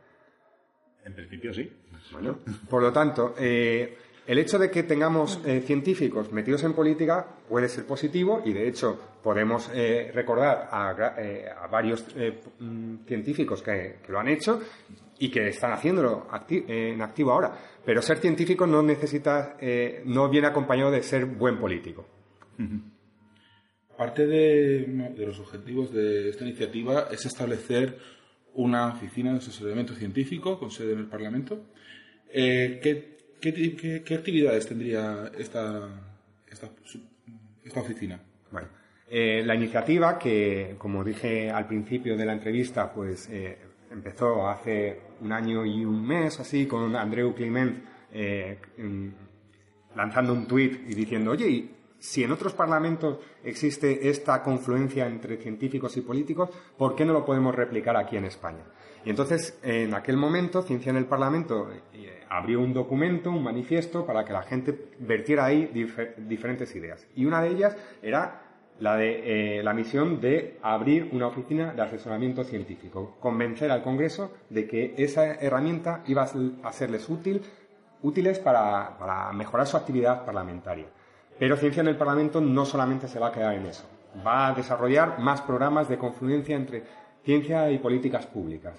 En 1.04 1.14
principio 1.14 1.52
sí. 1.52 1.70
Bueno, 2.12 2.38
por 2.68 2.82
lo 2.82 2.92
tanto, 2.92 3.35
eh, 3.38 3.97
el 4.30 4.38
hecho 4.38 4.60
de 4.60 4.70
que 4.70 4.84
tengamos 4.84 5.40
eh, 5.44 5.60
científicos 5.60 6.30
metidos 6.30 6.62
en 6.62 6.72
política 6.72 7.26
puede 7.49 7.68
ser 7.68 7.84
positivo 7.84 8.42
y, 8.44 8.52
de 8.52 8.68
hecho, 8.68 8.96
podemos 9.20 9.68
eh, 9.75 10.12
recordar 10.14 10.68
a, 10.70 11.66
varios 11.66 12.06
mm, 12.60 12.99
científicos 13.08 13.60
que, 13.60 13.96
lo 14.06 14.20
han 14.20 14.28
hecho 14.28 14.60
y 15.18 15.30
que 15.30 15.49
están 15.49 15.72
haciéndolo 15.72 16.28
en 16.49 17.02
activo 17.02 17.32
ahora. 17.32 17.52
Pero 17.84 18.00
ser 18.00 18.18
científico 18.18 18.68
no 18.68 18.82
necesita, 18.82 19.56
no 20.04 20.28
viene 20.28 20.46
acompañado 20.46 20.92
de 20.92 21.02
ser 21.02 21.26
buen 21.26 21.58
político. 21.58 22.06
Parte 23.96 24.26
de 24.26 25.14
los 25.26 25.40
objetivos 25.40 25.92
de 25.92 26.28
esta 26.28 26.44
iniciativa 26.44 27.08
es 27.10 27.26
establecer 27.26 27.99
una 28.54 28.94
oficina 28.94 29.32
de 29.32 29.38
asesoramiento 29.38 29.94
científico 29.94 30.56
con 30.56 30.70
sede 30.70 30.92
en 30.92 31.00
el 31.00 31.06
Parlamento. 31.06 31.64
Eh, 32.32 32.78
¿qué, 33.40 34.14
actividades 34.14 34.66
tendría 34.66 35.30
esta, 35.38 35.88
esta, 36.50 36.70
oficina? 37.80 38.20
Bueno, 38.50 38.68
eh, 39.09 39.42
la 39.44 39.54
iniciativa, 39.54 40.18
que 40.18 40.75
como 40.78 41.02
dije 41.02 41.50
al 41.50 41.66
principio 41.66 42.16
de 42.16 42.25
la 42.25 42.32
entrevista, 42.32 42.92
pues 42.92 43.28
eh, 43.30 43.59
empezó 43.90 44.49
hace 44.49 45.00
un 45.20 45.32
año 45.32 45.64
y 45.64 45.85
un 45.85 46.06
mes, 46.06 46.38
así, 46.40 46.66
con 46.66 46.94
Andreu 46.94 47.35
Climent 47.35 47.85
lanzando 49.94 50.32
un 50.32 50.47
tuit 50.47 50.88
y 50.88 50.94
diciendo, 50.94 51.32
oye, 51.32 51.68
si 52.00 52.25
en 52.25 52.33
otros 52.33 52.54
parlamentos 52.54 53.19
existe 53.45 54.09
esta 54.09 54.42
confluencia 54.42 55.07
entre 55.07 55.37
científicos 55.37 55.97
y 55.99 56.00
políticos, 56.00 56.49
¿por 56.76 56.97
qué 56.97 57.04
no 57.04 57.12
lo 57.12 57.25
podemos 57.25 57.54
replicar 57.54 57.97
aquí 57.97 58.16
en 58.16 58.25
España? 58.25 58.64
Y 59.04 59.11
entonces, 59.11 59.59
en 59.62 59.95
aquel 59.95 60.16
momento, 60.16 60.62
Ciencia 60.62 60.90
en 60.90 60.97
el 60.97 61.07
Parlamento 61.07 61.71
eh, 61.95 62.25
abrió 62.28 62.61
un 62.61 62.73
documento, 62.73 63.30
un 63.30 63.45
manifiesto, 63.45 64.04
para 64.04 64.25
que 64.25 64.33
la 64.33 64.42
gente 64.42 64.90
vertiera 64.99 65.45
ahí 65.45 65.71
diferentes 66.19 66.75
ideas. 66.75 67.07
Y 67.14 67.26
una 67.26 67.42
de 67.42 67.49
ellas 67.50 67.76
era 68.02 68.42
la, 68.78 68.97
de, 68.97 69.59
eh, 69.59 69.62
la 69.62 69.75
misión 69.75 70.21
de 70.21 70.59
abrir 70.62 71.11
una 71.12 71.26
oficina 71.26 71.73
de 71.73 71.83
asesoramiento 71.83 72.45
científico, 72.45 73.16
convencer 73.21 73.71
al 73.71 73.83
Congreso 73.83 74.33
de 74.49 74.66
que 74.66 74.95
esa 74.97 75.35
herramienta 75.35 76.02
iba 76.07 76.23
a 76.62 76.73
serles 76.73 77.09
útil, 77.09 77.42
útiles 78.02 78.38
para, 78.38 78.97
para 78.99 79.33
mejorar 79.33 79.66
su 79.66 79.76
actividad 79.76 80.25
parlamentaria. 80.25 80.87
Pero 81.40 81.56
Ciencia 81.56 81.80
en 81.80 81.88
el 81.88 81.97
Parlamento 81.97 82.42
no 82.42 82.66
solamente 82.66 83.09
se 83.09 83.18
va 83.18 83.28
a 83.28 83.32
quedar 83.32 83.54
en 83.54 83.64
eso, 83.64 83.88
va 84.25 84.49
a 84.49 84.52
desarrollar 84.52 85.18
más 85.20 85.40
programas 85.40 85.88
de 85.88 85.97
confluencia 85.97 86.54
entre 86.54 86.85
ciencia 87.25 87.70
y 87.70 87.78
políticas 87.78 88.26
públicas. 88.26 88.75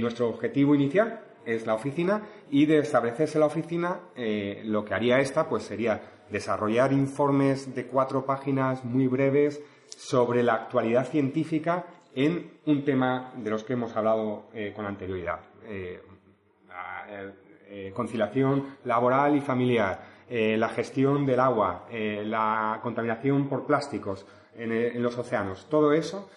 nuestro 0.00 0.28
objetivo 0.28 0.74
inicial 0.74 1.20
es 1.46 1.64
la 1.64 1.74
oficina 1.74 2.22
y 2.50 2.66
de 2.66 2.78
establecerse 2.78 3.38
la 3.38 3.46
oficina, 3.46 4.00
eh, 4.16 4.62
lo 4.64 4.84
que 4.84 4.94
haría 4.94 5.20
esta 5.20 5.48
pues 5.48 5.62
sería 5.62 6.00
desarrollar 6.30 6.92
informes 6.92 7.72
de 7.74 7.86
cuatro 7.86 8.26
páginas 8.26 8.84
muy 8.84 9.06
breves 9.06 9.62
sobre 9.96 10.42
la 10.42 10.54
actualidad 10.54 11.06
científica 11.06 11.86
en 12.12 12.58
un 12.66 12.84
tema 12.84 13.32
de 13.36 13.50
los 13.50 13.62
que 13.62 13.74
hemos 13.74 13.94
hablado 13.96 14.48
eh, 14.52 14.72
con 14.74 14.84
anterioridad. 14.84 15.38
Eh, 15.64 16.02
conciliación 17.94 18.76
laboral 18.84 19.34
y 19.34 19.40
familiar, 19.40 20.11
la 20.32 20.68
gestión 20.70 21.26
del 21.26 21.40
agua, 21.40 21.86
la 21.90 22.80
contaminación 22.82 23.48
por 23.48 23.66
plásticos 23.66 24.24
en 24.54 25.02
los 25.02 25.18
océanos. 25.18 25.66
Todo 25.68 25.92
eso 25.92 26.28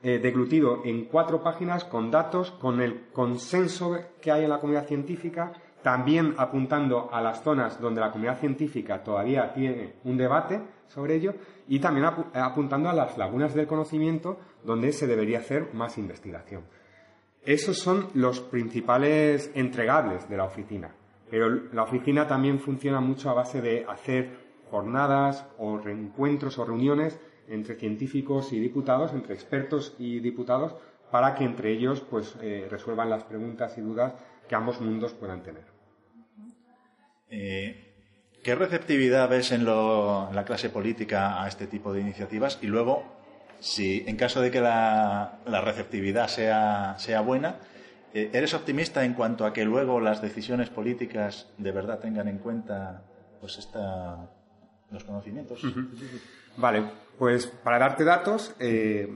eh, 0.00 0.20
deglutido 0.20 0.82
en 0.84 1.06
cuatro 1.06 1.42
páginas 1.42 1.82
con 1.82 2.08
datos, 2.08 2.52
con 2.52 2.80
el 2.80 3.08
consenso 3.12 3.98
que 4.20 4.30
hay 4.30 4.44
en 4.44 4.50
la 4.50 4.60
comunidad 4.60 4.86
científica, 4.86 5.52
también 5.82 6.36
apuntando 6.38 7.12
a 7.12 7.20
las 7.20 7.42
zonas 7.42 7.80
donde 7.80 8.00
la 8.00 8.12
comunidad 8.12 8.38
científica 8.38 9.02
todavía 9.02 9.52
tiene 9.52 9.94
un 10.04 10.16
debate 10.16 10.60
sobre 10.86 11.16
ello 11.16 11.34
y 11.66 11.80
también 11.80 12.06
apuntando 12.06 12.88
a 12.88 12.92
las 12.92 13.18
lagunas 13.18 13.54
del 13.54 13.66
conocimiento 13.66 14.38
donde 14.62 14.92
se 14.92 15.08
debería 15.08 15.40
hacer 15.40 15.74
más 15.74 15.98
investigación. 15.98 16.62
Esos 17.44 17.76
son 17.76 18.06
los 18.14 18.38
principales 18.38 19.50
entregables 19.54 20.28
de 20.28 20.36
la 20.36 20.44
oficina. 20.44 20.94
Pero 21.30 21.48
la 21.72 21.82
oficina 21.82 22.26
también 22.26 22.58
funciona 22.58 23.00
mucho 23.00 23.30
a 23.30 23.34
base 23.34 23.60
de 23.60 23.84
hacer 23.88 24.30
jornadas 24.70 25.46
o 25.58 25.78
reencuentros 25.78 26.58
o 26.58 26.64
reuniones 26.64 27.18
entre 27.48 27.76
científicos 27.76 28.52
y 28.52 28.60
diputados, 28.60 29.12
entre 29.12 29.34
expertos 29.34 29.94
y 29.98 30.20
diputados, 30.20 30.74
para 31.10 31.34
que 31.34 31.44
entre 31.44 31.72
ellos 31.72 32.00
pues, 32.00 32.36
eh, 32.42 32.66
resuelvan 32.70 33.10
las 33.10 33.24
preguntas 33.24 33.76
y 33.78 33.80
dudas 33.80 34.12
que 34.46 34.54
ambos 34.54 34.80
mundos 34.80 35.12
puedan 35.14 35.42
tener. 35.42 35.64
Eh, 37.30 37.88
¿Qué 38.42 38.54
receptividad 38.54 39.28
ves 39.28 39.52
en, 39.52 39.64
la 39.64 40.44
clase 40.46 40.70
política 40.70 41.42
a 41.42 41.48
este 41.48 41.66
tipo 41.66 41.92
de 41.92 42.00
iniciativas? 42.00 42.58
Y 42.62 42.66
luego, 42.66 43.04
si 43.58 44.04
en 44.06 44.16
caso 44.16 44.40
de 44.40 44.50
que 44.50 44.60
la, 44.60 45.38
receptividad 45.46 46.28
sea, 46.28 47.20
buena, 47.20 47.56
¿eres 48.12 48.54
optimista 48.54 49.04
en 49.04 49.14
cuanto 49.14 49.44
a 49.44 49.52
que 49.52 49.64
luego 49.64 50.00
las 50.00 50.22
decisiones 50.22 50.70
políticas 50.70 51.48
de 51.58 51.72
verdad 51.72 51.98
tengan 51.98 52.28
en 52.28 52.38
cuenta 52.38 53.02
pues 53.40 53.58
esta, 53.58 54.28
los 54.90 55.04
conocimientos? 55.04 55.62
Vale, 56.56 56.84
pues 57.18 57.46
para 57.46 57.78
darte 57.78 58.04
datos, 58.04 58.54
eh, 58.58 59.08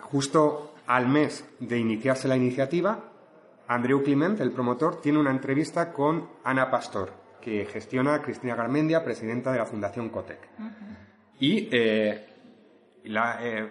justo 0.00 0.74
al 0.86 1.08
mes 1.08 1.44
de 1.60 1.78
iniciarse 1.78 2.28
la 2.28 2.36
iniciativa, 2.36 3.04
Andreu 3.66 4.02
Clement, 4.02 4.40
el 4.40 4.52
promotor, 4.52 5.00
tiene 5.00 5.18
una 5.18 5.30
entrevista 5.30 5.92
con 5.92 6.28
Ana 6.44 6.70
Pastor, 6.70 7.12
que 7.40 7.66
gestiona 7.66 8.22
Cristina 8.22 8.54
Garmendia, 8.54 9.04
presidenta 9.04 9.52
de 9.52 9.58
la 9.58 9.66
Fundación 9.66 10.08
Cotec. 10.08 10.48
Y 11.38 11.68
eh, 11.70 12.26
eh, 13.04 13.70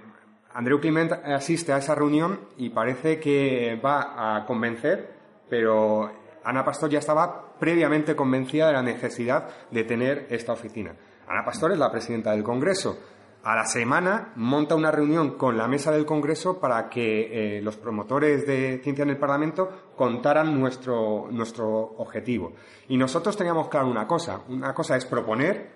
Andreu 0.57 0.79
Clement 0.81 1.11
asiste 1.11 1.71
a 1.71 1.77
esa 1.77 1.93
reunión 1.93 2.39
y 2.57 2.71
parece 2.71 3.19
que 3.19 3.79
va 3.83 4.37
a 4.37 4.43
convencer, 4.47 5.13
pero 5.47 6.11
Ana 6.43 6.65
Pastor 6.65 6.89
ya 6.89 6.97
estaba 6.97 7.53
previamente 7.59 8.15
convencida 8.15 8.65
de 8.65 8.73
la 8.73 8.81
necesidad 8.81 9.47
de 9.69 9.83
tener 9.83 10.25
esta 10.31 10.53
oficina. 10.53 10.95
Ana 11.27 11.45
Pastor 11.45 11.73
es 11.73 11.77
la 11.77 11.91
presidenta 11.91 12.31
del 12.31 12.41
Congreso 12.41 12.97
a 13.43 13.55
la 13.55 13.65
semana 13.65 14.33
monta 14.35 14.75
una 14.75 14.91
reunión 14.91 15.37
con 15.37 15.57
la 15.57 15.67
mesa 15.67 15.91
del 15.91 16.05
Congreso 16.05 16.59
para 16.59 16.89
que 16.89 17.57
eh, 17.57 17.61
los 17.61 17.77
promotores 17.77 18.45
de 18.45 18.81
ciencia 18.83 19.03
en 19.03 19.11
el 19.11 19.17
Parlamento 19.17 19.91
contaran 19.95 20.59
nuestro, 20.59 21.27
nuestro 21.31 21.69
objetivo. 21.69 22.53
Y 22.89 22.97
nosotros 22.97 23.37
teníamos 23.37 23.69
claro 23.69 23.87
una 23.87 24.05
cosa, 24.05 24.41
una 24.49 24.73
cosa 24.73 24.97
es 24.97 25.05
proponer, 25.05 25.69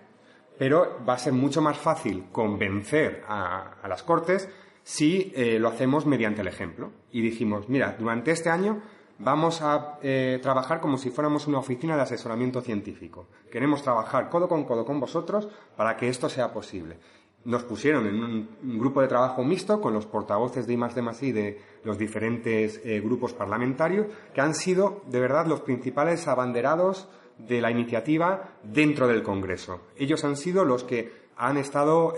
pero 0.58 0.98
va 1.08 1.14
a 1.14 1.18
ser 1.18 1.34
mucho 1.34 1.62
más 1.62 1.78
fácil 1.78 2.26
convencer 2.32 3.24
a, 3.28 3.88
las 3.88 4.04
Cortes 4.04 4.50
si 4.84 5.32
eh, 5.36 5.60
lo 5.60 5.70
hacemos 5.70 6.06
mediante 6.06 6.42
el 6.42 6.48
ejemplo. 6.48 6.92
Y 7.12 7.22
dijimos, 7.22 7.70
mira, 7.70 7.96
durante 8.00 8.32
este 8.32 8.50
año 8.50 8.82
vamos 9.20 9.62
a 9.62 10.00
eh, 10.02 10.40
trabajar 10.42 10.82
como 10.82 10.98
si 10.98 11.12
fuéramos 11.12 11.48
una 11.48 11.60
oficina 11.60 11.96
de 11.96 12.02
asesoramiento 12.02 12.62
científico. 12.62 13.28
Queremos 13.52 13.84
trabajar 13.84 14.30
codo 14.30 14.48
con 14.48 14.64
codo 14.64 14.86
con 14.86 15.00
vosotros 15.00 15.48
para 15.76 15.96
que 15.98 16.10
esto 16.10 16.30
sea 16.30 16.52
posible 16.52 16.98
nos 17.44 17.64
pusieron 17.64 18.08
en 18.08 18.24
un, 18.24 18.80
grupo 18.80 19.02
de 19.02 19.08
trabajo 19.08 19.44
mixto 19.44 19.82
con 19.82 19.94
los 19.94 20.06
portavoces 20.06 20.68
de 20.68 20.74
I 20.74 20.80
y 21.22 21.32
de 21.32 21.62
los 21.84 21.98
diferentes 21.98 22.80
eh, 22.84 23.00
grupos 23.00 23.34
parlamentarios, 23.34 24.08
que 24.34 24.42
han 24.42 24.54
sido 24.54 25.02
de 25.08 25.20
verdad 25.20 25.48
los 25.48 25.62
principales 25.62 26.28
abanderados 26.28 27.08
de 27.38 27.62
la 27.62 27.72
iniciativa 27.72 28.52
dentro 28.64 29.08
del 29.08 29.24
Congreso. 29.24 29.82
Ellos 29.98 30.24
han 30.24 30.38
sido 30.38 30.66
los 30.66 30.84
que 30.84 31.12
han 31.36 31.58
estado 31.58 32.14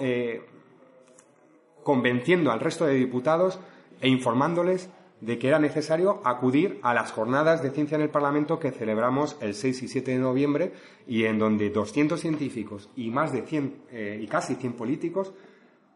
convenciendo 1.83 2.51
al 2.51 2.59
resto 2.59 2.85
de 2.85 2.95
diputados 2.95 3.59
e 4.01 4.09
informándoles 4.09 4.89
de 5.21 5.39
que 5.39 5.47
era 5.47 5.59
necesario 5.59 6.21
acudir 6.25 6.79
a 6.81 6.93
las 6.93 7.13
jornadas 7.13 7.63
de 7.63 7.71
ciencia 7.71 7.95
en 7.95 8.01
el 8.01 8.09
Parlamento 8.09 8.59
que 8.59 8.71
celebramos 8.71 9.37
el 9.39 9.53
6 9.53 9.83
y 9.83 9.87
7 9.87 10.11
de 10.11 10.17
noviembre 10.17 10.73
y 11.07 11.23
en 11.23 11.39
donde 11.39 11.69
200 11.69 12.19
científicos 12.19 12.89
y 12.97 13.09
más 13.09 13.31
de 13.31 13.43
100 13.43 13.83
eh, 13.91 14.19
y 14.21 14.27
casi 14.27 14.55
100 14.55 14.73
políticos 14.73 15.33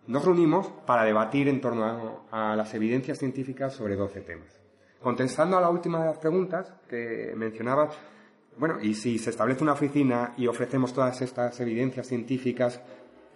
nos 0.08 0.24
reunimos 0.24 0.68
para 0.86 1.04
debatir 1.04 1.50
en 1.50 1.60
torno 1.60 2.26
a, 2.32 2.56
las 2.56 2.74
evidencias 2.74 3.20
científicas 3.20 3.74
sobre 3.74 3.98
12 3.98 4.22
temas. 4.22 4.58
Contestando 5.02 5.58
a 5.58 5.62
la 5.62 5.70
última 5.70 6.00
de 6.00 6.06
las 6.06 6.18
preguntas 6.18 6.74
que 6.90 7.34
mencionaba, 7.36 7.90
bueno, 8.58 8.80
y 8.82 8.94
si 8.94 9.20
se 9.20 9.30
establece 9.30 9.64
una 9.64 9.74
oficina 9.74 10.34
y 10.38 10.48
ofrecemos 10.48 10.94
todas 10.94 11.22
estas 11.22 11.60
evidencias 11.60 12.08
científicas, 12.08 12.82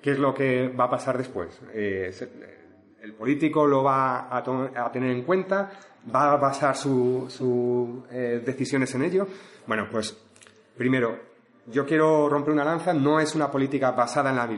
¿qué 0.02 0.12
es 0.12 0.20
lo 0.20 0.34
que 0.34 0.68
va 0.68 0.86
a 0.86 0.90
pasar 0.90 1.18
después? 1.18 1.62
Eh, 1.74 2.12
el 3.02 3.14
político 3.14 3.66
lo 3.66 3.84
va 3.84 4.36
a, 4.36 4.92
tener 4.92 5.12
en 5.12 5.24
cuenta, 5.24 5.72
va 6.14 6.34
a 6.34 6.38
basar 6.38 6.76
sus 6.76 7.42
eh, 8.12 8.42
decisiones 8.46 8.94
en 8.96 9.04
ello. 9.04 9.28
Bueno, 9.66 9.88
pues 9.92 10.18
primero, 10.78 11.18
yo 11.68 11.86
quiero 11.86 12.30
romper 12.30 12.54
una 12.54 12.64
lanza, 12.64 12.94
no 12.94 13.20
es 13.20 13.36
una 13.36 13.50
política 13.50 13.92
basada 13.92 14.30
en 14.30 14.36
la 14.36 14.50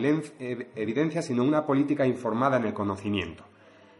evidencia, 0.76 1.22
sino 1.22 1.44
una 1.44 1.66
política 1.66 2.06
informada 2.06 2.58
en 2.58 2.66
el 2.66 2.74
conocimiento. 2.74 3.44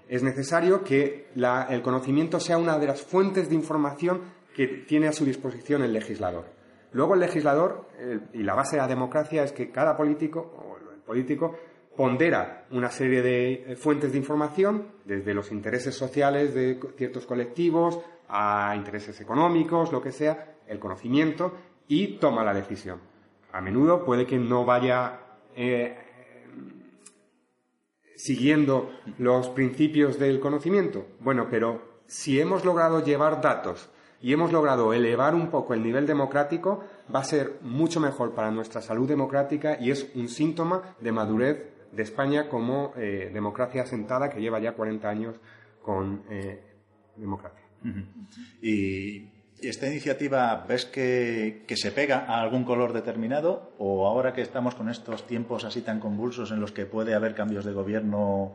Es 0.10 0.24
necesario 0.24 0.84
que 0.84 1.30
el 1.36 1.82
conocimiento 1.82 2.40
sea 2.40 2.58
una 2.58 2.78
de 2.78 2.88
las 2.88 3.02
fuentes 3.02 3.50
de 3.50 3.56
información 3.56 4.22
que 4.56 4.68
tiene 4.68 5.08
a 5.08 5.14
su 5.14 5.26
disposición 5.26 5.84
el 5.84 5.94
legislador. 5.94 6.46
Luego 6.92 7.16
el 7.16 7.22
legislador, 7.22 7.88
y 8.34 8.44
la 8.44 8.54
base 8.54 8.76
de 8.76 8.82
la 8.84 8.88
democracia 8.88 9.44
es 9.44 9.52
que 9.52 9.72
cada 9.72 9.98
político, 9.98 10.73
político, 11.06 11.58
pondera 11.96 12.66
una 12.72 12.90
serie 12.90 13.22
de 13.22 13.54
eh, 13.54 13.76
fuentes 13.76 14.12
de 14.12 14.18
información, 14.18 14.88
desde 15.06 15.34
los 15.34 15.52
intereses 15.52 15.96
sociales 15.96 16.54
de 16.54 16.80
ciertos 16.98 17.26
colectivos 17.26 18.00
a 18.28 18.74
intereses 18.76 19.20
económicos, 19.22 19.92
lo 19.92 20.02
que 20.02 20.12
sea, 20.12 20.56
el 20.68 20.80
conocimiento, 20.80 21.54
y 21.88 22.18
toma 22.18 22.44
la 22.44 22.54
decisión. 22.54 23.00
A 23.52 23.62
menudo 23.62 24.04
puede 24.04 24.26
que 24.26 24.40
no 24.40 24.66
vaya 24.66 25.20
eh, 25.56 25.96
siguiendo 28.16 28.90
los 29.20 29.50
principios 29.50 30.18
del 30.18 30.40
conocimiento. 30.40 31.06
Bueno, 31.20 31.48
pero 31.50 32.00
si 32.08 32.40
hemos 32.40 32.66
logrado 32.66 33.04
llevar 33.04 33.42
datos 33.42 33.90
y 34.24 34.32
hemos 34.32 34.54
logrado 34.54 34.94
elevar 34.94 35.36
un 35.36 35.52
poco 35.52 35.74
el 35.74 35.84
nivel 35.84 36.08
democrático, 36.08 36.82
va 37.14 37.20
a 37.20 37.26
ser 37.26 37.58
mucho 37.62 38.00
mejor 38.00 38.34
para 38.34 38.50
nuestra 38.52 38.82
salud 38.82 39.08
democrática 39.08 39.78
y 39.80 39.92
es 39.92 40.10
un 40.16 40.30
síntoma 40.30 40.96
de 41.02 41.12
madurez 41.12 41.74
de 41.92 42.04
España 42.04 42.48
como 42.48 42.94
eh, 42.96 43.30
democracia 43.34 43.84
asentada 43.84 44.30
que 44.30 44.40
lleva 44.40 44.62
ya 44.62 44.72
40 44.72 45.10
años 45.10 45.36
con 45.82 46.24
eh, 46.30 46.64
democracia. 47.18 47.62
¿Y 48.62 49.28
esta 49.62 49.88
iniciativa 49.88 50.66
ves 50.68 50.86
que, 50.86 51.66
se 51.76 51.92
pega 51.92 52.26
a 52.26 52.42
algún 52.42 52.64
color 52.64 52.94
determinado 52.94 53.74
o 53.78 54.08
ahora 54.08 54.34
que 54.34 54.42
estamos 54.42 54.74
con 54.74 54.88
estos 54.90 55.28
tiempos 55.28 55.66
así 55.66 55.82
tan 55.82 56.00
convulsos 56.00 56.52
en 56.52 56.62
los 56.62 56.72
que 56.72 56.86
puede 56.86 57.14
haber 57.14 57.36
cambios 57.36 57.66
de 57.66 57.74
gobierno 57.74 58.54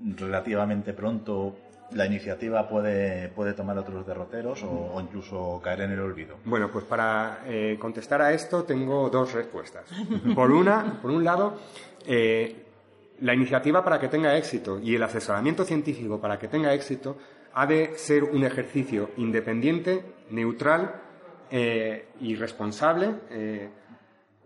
relativamente 0.00 0.92
pronto, 0.92 1.56
la 1.92 2.06
iniciativa 2.06 2.68
puede, 2.68 3.28
puede 3.28 3.54
tomar 3.54 3.78
otros 3.78 4.06
derroteros 4.06 4.62
o, 4.62 5.00
incluso 5.00 5.60
caer 5.62 5.82
en 5.82 5.92
el 5.92 6.00
olvido? 6.00 6.36
Bueno, 6.44 6.70
pues 6.70 6.84
para 6.84 7.42
eh, 7.46 7.76
contestar 7.80 8.20
a 8.22 8.32
esto 8.32 8.64
tengo 8.64 9.08
dos 9.10 9.32
respuestas. 9.32 9.84
Por 10.34 10.50
una, 10.50 10.98
por 11.00 11.10
un 11.10 11.24
lado, 11.24 11.58
eh, 12.06 12.64
la 13.20 13.34
iniciativa 13.34 13.82
para 13.82 13.98
que 13.98 14.08
tenga 14.08 14.36
éxito 14.36 14.78
y 14.78 14.94
el 14.94 15.02
asesoramiento 15.02 15.64
científico 15.64 16.20
para 16.20 16.38
que 16.38 16.48
tenga 16.48 16.72
éxito 16.74 17.16
ha 17.54 17.66
de 17.66 17.96
ser 17.96 18.24
un 18.24 18.44
ejercicio 18.44 19.10
independiente, 19.16 20.04
neutral 20.30 21.02
eh, 21.50 22.08
y 22.20 22.36
responsable, 22.36 23.14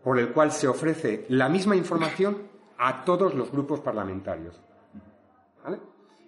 por 0.03 0.19
el 0.19 0.29
cual 0.29 0.53
se 0.53 0.69
ofrece 0.69 1.27
la 1.29 1.49
misma 1.49 1.77
información 1.77 2.39
a 2.79 3.05
todos 3.05 3.35
los 3.35 3.51
grupos 3.51 3.81
parlamentarios. 3.81 4.61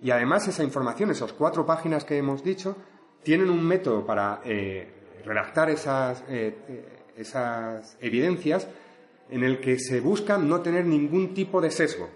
Y 0.05 0.13
además 0.13 0.47
esa 0.47 0.63
información, 0.63 1.11
esas 1.11 1.33
cuatro 1.33 1.67
páginas 1.67 2.05
que 2.05 2.17
hemos 2.17 2.45
dicho, 2.45 2.77
tienen 3.25 3.51
un 3.51 3.67
método 3.67 4.07
para 4.07 4.41
eh, 4.45 5.23
redactar 5.25 5.71
esas, 5.71 6.23
esas 7.17 7.97
evidencias 8.01 8.69
en 9.31 9.43
el 9.43 9.59
que 9.61 9.81
se 9.81 10.01
busca 10.01 10.39
no 10.39 10.61
tener 10.61 10.85
ningún 10.85 11.35
tipo 11.35 11.61
de 11.61 11.73
sesgo 11.73 12.09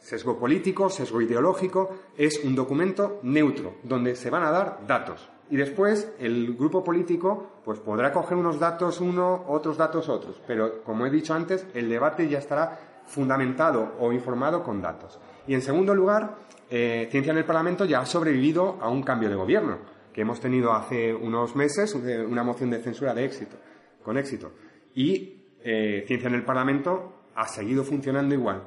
sesgo 0.00 0.38
político, 0.38 0.90
sesgo 0.90 1.20
ideológico, 1.20 1.90
es 2.16 2.42
un 2.42 2.54
documento 2.54 3.20
neutro, 3.22 3.76
donde 3.82 4.16
se 4.16 4.30
van 4.30 4.42
a 4.42 4.50
dar 4.50 4.86
datos. 4.86 5.28
Y 5.50 5.56
después 5.56 6.10
el 6.18 6.56
grupo 6.56 6.82
político 6.82 7.50
pues 7.64 7.78
podrá 7.80 8.12
coger 8.12 8.38
unos 8.38 8.58
datos 8.58 9.00
uno, 9.00 9.44
otros 9.48 9.76
datos 9.76 10.08
otros. 10.08 10.40
Pero, 10.46 10.82
como 10.84 11.06
he 11.06 11.10
dicho 11.10 11.34
antes, 11.34 11.66
el 11.74 11.88
debate 11.88 12.28
ya 12.28 12.38
estará 12.38 13.02
fundamentado 13.04 13.94
o 13.98 14.12
informado 14.12 14.62
con 14.62 14.80
datos. 14.80 15.18
Y 15.50 15.54
en 15.54 15.62
segundo 15.62 15.96
lugar, 15.96 16.36
eh, 16.70 17.08
Ciencia 17.10 17.32
en 17.32 17.38
el 17.38 17.44
Parlamento 17.44 17.84
ya 17.84 17.98
ha 17.98 18.06
sobrevivido 18.06 18.78
a 18.80 18.88
un 18.88 19.02
cambio 19.02 19.28
de 19.28 19.34
gobierno, 19.34 19.78
que 20.12 20.20
hemos 20.20 20.38
tenido 20.38 20.72
hace 20.72 21.12
unos 21.12 21.56
meses 21.56 21.92
una 21.92 22.44
moción 22.44 22.70
de 22.70 22.78
censura 22.78 23.12
de 23.14 23.24
éxito, 23.24 23.56
con 24.04 24.16
éxito. 24.16 24.52
Y 24.94 25.42
eh, 25.64 26.04
Ciencia 26.06 26.28
en 26.28 26.36
el 26.36 26.44
Parlamento 26.44 27.24
ha 27.34 27.48
seguido 27.48 27.82
funcionando 27.82 28.32
igual. 28.32 28.62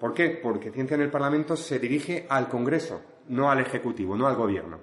¿Por 0.00 0.14
qué? 0.14 0.30
Porque 0.42 0.70
ciencia 0.70 0.94
en 0.94 1.02
el 1.02 1.10
Parlamento 1.10 1.54
se 1.54 1.78
dirige 1.78 2.24
al 2.30 2.48
Congreso, 2.48 3.02
no 3.28 3.50
al 3.50 3.60
Ejecutivo, 3.60 4.16
no 4.16 4.26
al 4.26 4.36
Gobierno. 4.36 4.78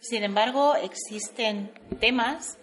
Sin 0.00 0.22
embargo, 0.22 0.74
existen 0.76 1.70
temas 1.98 2.58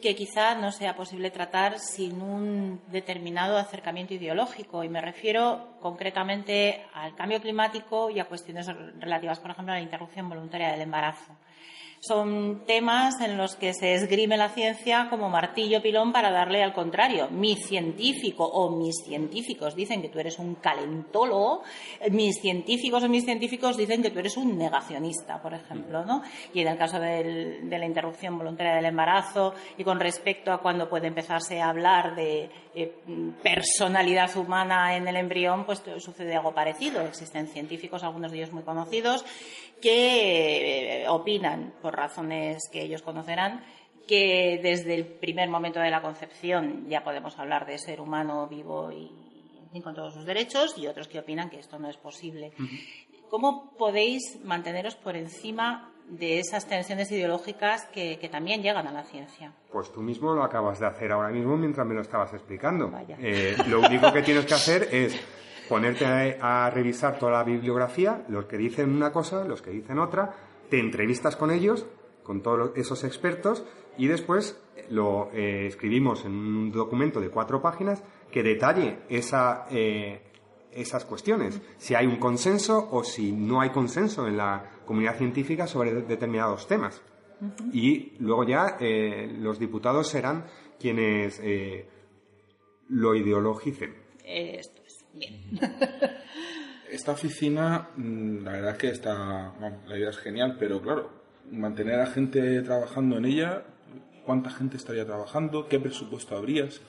que 0.00 0.14
quizá 0.14 0.54
no 0.54 0.72
sea 0.72 0.94
posible 0.94 1.30
tratar 1.30 1.78
sin 1.78 2.20
un 2.20 2.80
determinado 2.88 3.56
acercamiento 3.56 4.14
ideológico. 4.14 4.84
Y 4.84 4.88
me 4.88 5.00
refiero 5.00 5.76
concretamente 5.80 6.84
al 6.94 7.14
cambio 7.14 7.40
climático 7.40 8.10
y 8.10 8.20
a 8.20 8.26
cuestiones 8.26 8.66
relativas, 8.98 9.40
por 9.40 9.52
ejemplo, 9.52 9.72
a 9.72 9.76
la 9.76 9.82
interrupción 9.82 10.28
voluntaria 10.28 10.70
del 10.70 10.82
embarazo 10.82 11.36
son 12.00 12.64
temas 12.66 13.20
en 13.20 13.36
los 13.36 13.56
que 13.56 13.74
se 13.74 13.94
esgrime 13.94 14.36
la 14.36 14.50
ciencia 14.50 15.08
como 15.10 15.28
martillo 15.28 15.82
pilón 15.82 16.12
para 16.12 16.30
darle 16.30 16.62
al 16.62 16.72
contrario. 16.72 17.28
Mi 17.30 17.56
científico 17.56 18.44
o 18.44 18.76
mis 18.76 18.96
científicos 19.04 19.74
dicen 19.74 20.02
que 20.02 20.08
tú 20.08 20.20
eres 20.20 20.38
un 20.38 20.56
calentólogo, 20.56 21.62
mis 22.10 22.40
científicos 22.40 23.02
o 23.02 23.08
mis 23.08 23.24
científicos 23.24 23.76
dicen 23.76 24.02
que 24.02 24.10
tú 24.10 24.20
eres 24.20 24.36
un 24.36 24.56
negacionista, 24.56 25.42
por 25.42 25.54
ejemplo, 25.54 26.04
¿no? 26.04 26.22
Y 26.54 26.60
en 26.60 26.68
el 26.68 26.78
caso 26.78 27.00
de 27.00 27.60
la 27.68 27.86
interrupción 27.86 28.38
voluntaria 28.38 28.76
del 28.76 28.86
embarazo 28.86 29.54
y 29.76 29.84
con 29.84 29.98
respecto 29.98 30.52
a 30.52 30.58
cuando 30.58 30.88
puede 30.88 31.08
empezarse 31.08 31.60
a 31.60 31.70
hablar 31.70 32.14
de 32.14 32.50
personalidad 33.42 34.36
humana 34.36 34.96
en 34.96 35.08
el 35.08 35.16
embrión, 35.16 35.64
pues 35.64 35.82
sucede 35.98 36.36
algo 36.36 36.52
parecido. 36.52 37.00
Existen 37.02 37.48
científicos, 37.48 38.02
algunos 38.02 38.30
de 38.30 38.38
ellos 38.38 38.52
muy 38.52 38.62
conocidos, 38.62 39.24
que 39.80 41.02
eh, 41.02 41.08
opinan, 41.08 41.72
por 41.80 41.96
razones 41.96 42.68
que 42.70 42.82
ellos 42.82 43.02
conocerán, 43.02 43.64
que 44.06 44.60
desde 44.62 44.94
el 44.94 45.06
primer 45.06 45.48
momento 45.48 45.80
de 45.80 45.90
la 45.90 46.02
concepción 46.02 46.86
ya 46.88 47.02
podemos 47.02 47.38
hablar 47.38 47.66
de 47.66 47.78
ser 47.78 48.00
humano 48.00 48.46
vivo 48.46 48.92
y, 48.92 49.10
con 49.82 49.94
todos 49.94 50.14
sus 50.14 50.24
derechos, 50.24 50.76
y 50.78 50.86
otros 50.86 51.08
que 51.08 51.18
opinan 51.18 51.50
que 51.50 51.58
esto 51.58 51.78
no 51.78 51.90
es 51.90 51.98
posible. 51.98 52.52
¿Cómo 53.28 53.72
podéis 53.76 54.42
manteneros 54.42 54.94
por 54.94 55.16
encima 55.16 55.92
de 56.08 56.38
esas 56.38 56.66
tensiones 56.66 57.10
ideológicas 57.10 57.86
que, 57.86 58.16
también 58.30 58.62
llegan 58.62 58.86
a 58.86 58.92
la 58.92 59.04
ciencia? 59.04 59.52
Pues 59.70 59.92
tú 59.92 60.02
mismo 60.02 60.32
lo 60.34 60.42
acabas 60.42 60.78
de 60.80 60.86
hacer 60.86 61.12
ahora 61.12 61.30
mismo 61.30 61.56
mientras 61.56 61.86
me 61.86 61.94
lo 61.94 62.02
estabas 62.02 62.32
explicando. 62.32 62.92
Eh, 63.18 63.56
lo 63.68 63.80
único 63.80 64.12
que 64.12 64.22
tienes 64.22 64.46
que 64.46 64.54
hacer 64.54 64.88
es 64.92 65.18
ponerte 65.68 66.04
a, 66.40 66.70
revisar 66.70 67.18
toda 67.18 67.32
la 67.32 67.44
bibliografía, 67.44 68.24
los 68.28 68.46
que 68.46 68.56
dicen 68.56 68.94
una 68.94 69.12
cosa, 69.12 69.44
los 69.44 69.62
que 69.62 69.70
dicen 69.70 69.98
otra, 69.98 70.34
te 70.70 70.78
entrevistas 70.78 71.36
con 71.36 71.50
ellos, 71.50 71.86
con 72.22 72.42
todos 72.42 72.70
esos 72.76 73.04
expertos, 73.04 73.64
y 73.98 74.06
después 74.06 74.60
lo 74.90 75.30
eh, 75.32 75.66
escribimos 75.66 76.24
en 76.24 76.32
un 76.32 76.72
documento 76.72 77.20
de 77.20 77.30
cuatro 77.30 77.60
páginas 77.60 78.02
que 78.30 78.42
detalle 78.42 78.98
eh, 79.08 80.22
esas 80.72 81.04
cuestiones, 81.04 81.60
si 81.78 81.94
hay 81.94 82.06
un 82.06 82.16
consenso 82.16 82.88
o 82.92 83.02
si 83.02 83.32
no 83.32 83.60
hay 83.60 83.70
consenso 83.70 84.26
en 84.28 84.36
la 84.36 84.75
comunidad 84.86 85.16
científica 85.16 85.66
sobre 85.66 85.92
determinados 85.92 86.66
temas. 86.66 87.02
Y 87.72 88.14
luego 88.18 88.44
ya 88.44 88.78
eh, 88.80 89.30
los 89.38 89.58
diputados 89.58 90.08
serán 90.08 90.46
quienes 90.80 91.38
lo 92.88 93.14
ideologicen. 93.14 93.94
Esto 94.24 94.82
es. 94.86 95.04
Bien. 95.12 95.42
Esta 96.90 97.12
oficina, 97.12 97.88
mm, 97.96 98.44
la 98.44 98.52
verdad 98.52 98.72
es 98.72 98.78
que 98.78 98.88
está, 98.88 99.52
la 99.86 99.98
idea 99.98 100.10
es 100.10 100.18
genial, 100.18 100.56
pero 100.58 100.80
claro, 100.80 101.10
mantener 101.50 102.00
a 102.00 102.06
gente 102.06 102.62
trabajando 102.62 103.18
en 103.18 103.24
ella, 103.24 103.64
¿cuánta 104.24 104.50
gente 104.50 104.76
estaría 104.76 105.04
trabajando? 105.04 105.68
¿Qué 105.68 105.80
presupuesto 105.80 106.36
habrías? 106.36 106.80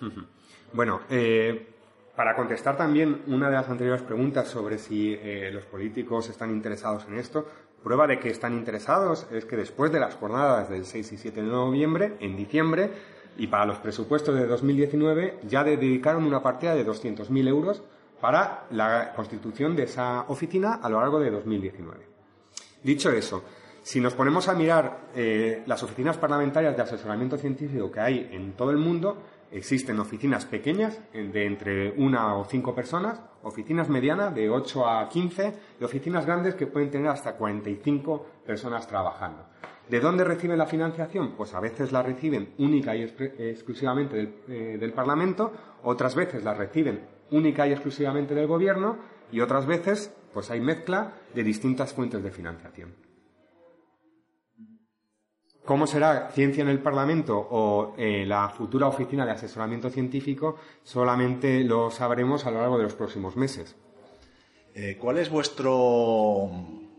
Bueno, 0.74 1.02
eh, 1.10 1.68
para 2.16 2.36
contestar 2.36 2.78
también 2.78 3.24
una 3.28 3.50
de 3.50 3.56
las 3.56 3.70
anteriores 3.70 4.04
preguntas 4.04 4.48
sobre 4.48 4.78
si 4.78 5.14
eh, 5.14 5.50
los 5.52 5.66
políticos 5.66 6.30
están 6.30 6.52
interesados 6.52 7.06
en 7.08 7.18
esto, 7.18 7.48
prueba 7.84 8.08
de 8.08 8.20
que 8.20 8.30
están 8.30 8.54
interesados 8.54 9.28
es 9.32 9.46
que 9.46 9.56
después 9.56 9.92
de 9.92 10.00
las 10.00 10.16
jornadas 10.16 10.70
del 10.70 10.86
6 10.86 11.12
y 11.12 11.18
7 11.18 11.42
de 11.42 11.48
noviembre, 11.48 12.18
en 12.20 12.36
diciembre, 12.36 12.92
y 13.38 13.48
para 13.48 13.66
los 13.66 13.78
presupuestos 13.78 14.36
de 14.36 14.48
2019, 14.48 15.40
ya 15.48 15.64
dedicaron 15.64 16.26
una 16.26 16.42
partida 16.42 16.76
de 16.76 16.86
200.000 16.86 17.48
euros 17.48 17.84
para 18.20 18.66
la 18.72 19.14
constitución 19.16 19.76
de 19.76 19.84
esa 19.84 20.26
oficina 20.28 20.80
a 20.82 20.90
lo 20.90 21.00
largo 21.00 21.20
de 21.20 21.30
2019. 21.30 22.06
Dicho 22.84 23.12
eso, 23.12 23.44
si 23.84 24.02
nos 24.02 24.16
ponemos 24.16 24.48
a 24.48 24.54
mirar 24.54 25.10
eh, 25.16 25.64
las 25.66 25.84
oficinas 25.84 26.18
parlamentarias 26.18 26.76
de 26.76 26.82
asesoramiento 26.82 27.38
científico 27.38 27.92
que 27.92 28.00
hay 28.00 28.30
en 28.32 28.54
todo 28.54 28.72
el 28.72 28.78
mundo, 28.78 29.18
existen 29.52 30.00
oficinas 30.00 30.46
pequeñas 30.46 31.00
de 31.14 31.46
entre 31.46 31.92
una 31.92 32.36
o 32.36 32.46
cinco 32.46 32.76
personas, 32.76 33.22
oficinas 33.44 33.90
medianas 33.90 34.34
de 34.34 34.50
8 34.50 34.88
a 34.88 35.10
15 35.10 35.54
y 35.80 35.84
oficinas 35.84 36.26
grandes 36.26 36.56
que 36.56 36.68
pueden 36.68 36.92
tener 36.92 37.08
hasta 37.08 37.36
45 37.36 38.26
personas 38.46 38.88
trabajando. 38.88 39.46
¿De 39.90 40.02
dónde 40.02 40.26
reciben 40.26 40.58
la 40.58 40.66
financiación? 40.66 41.32
Pues 41.38 41.54
a 41.54 41.62
veces 41.62 41.94
la 41.94 42.04
reciben 42.04 42.54
única 42.58 42.96
y 42.96 43.04
exclusivamente 43.04 44.18
del, 44.18 44.36
eh, 44.50 44.78
del 44.78 44.92
Parlamento, 44.92 45.54
otras 45.84 46.14
veces 46.14 46.44
la 46.44 46.54
reciben 46.54 47.08
única 47.32 47.68
y 47.68 47.72
exclusivamente 47.72 48.36
del 48.36 48.48
gobierno 48.48 48.98
y 49.32 49.40
otras 49.40 49.66
veces 49.66 50.14
pues 50.34 50.52
hay 50.52 50.60
mezcla 50.60 51.14
de 51.34 51.44
distintas 51.44 51.94
fuentes 51.94 52.22
de 52.22 52.32
financiación. 52.32 53.07
¿Cómo 55.68 55.86
será 55.86 56.30
ciencia 56.32 56.62
en 56.62 56.70
el 56.70 56.80
Parlamento 56.80 57.38
o 57.38 57.94
eh, 57.98 58.26
la 58.26 58.48
futura 58.48 58.88
oficina 58.88 59.26
de 59.26 59.34
asesoramiento 59.34 59.90
científico? 59.90 60.56
Solamente 60.82 61.62
lo 61.66 61.92
sabremos 61.92 62.46
a 62.46 62.52
lo 62.52 62.62
largo 62.62 62.78
de 62.78 62.86
los 62.86 62.96
próximos 62.96 63.36
meses. 63.36 63.76
Eh, 64.74 64.96
¿Cuál 64.98 65.18
es 65.18 65.30
vuestro, 65.30 66.50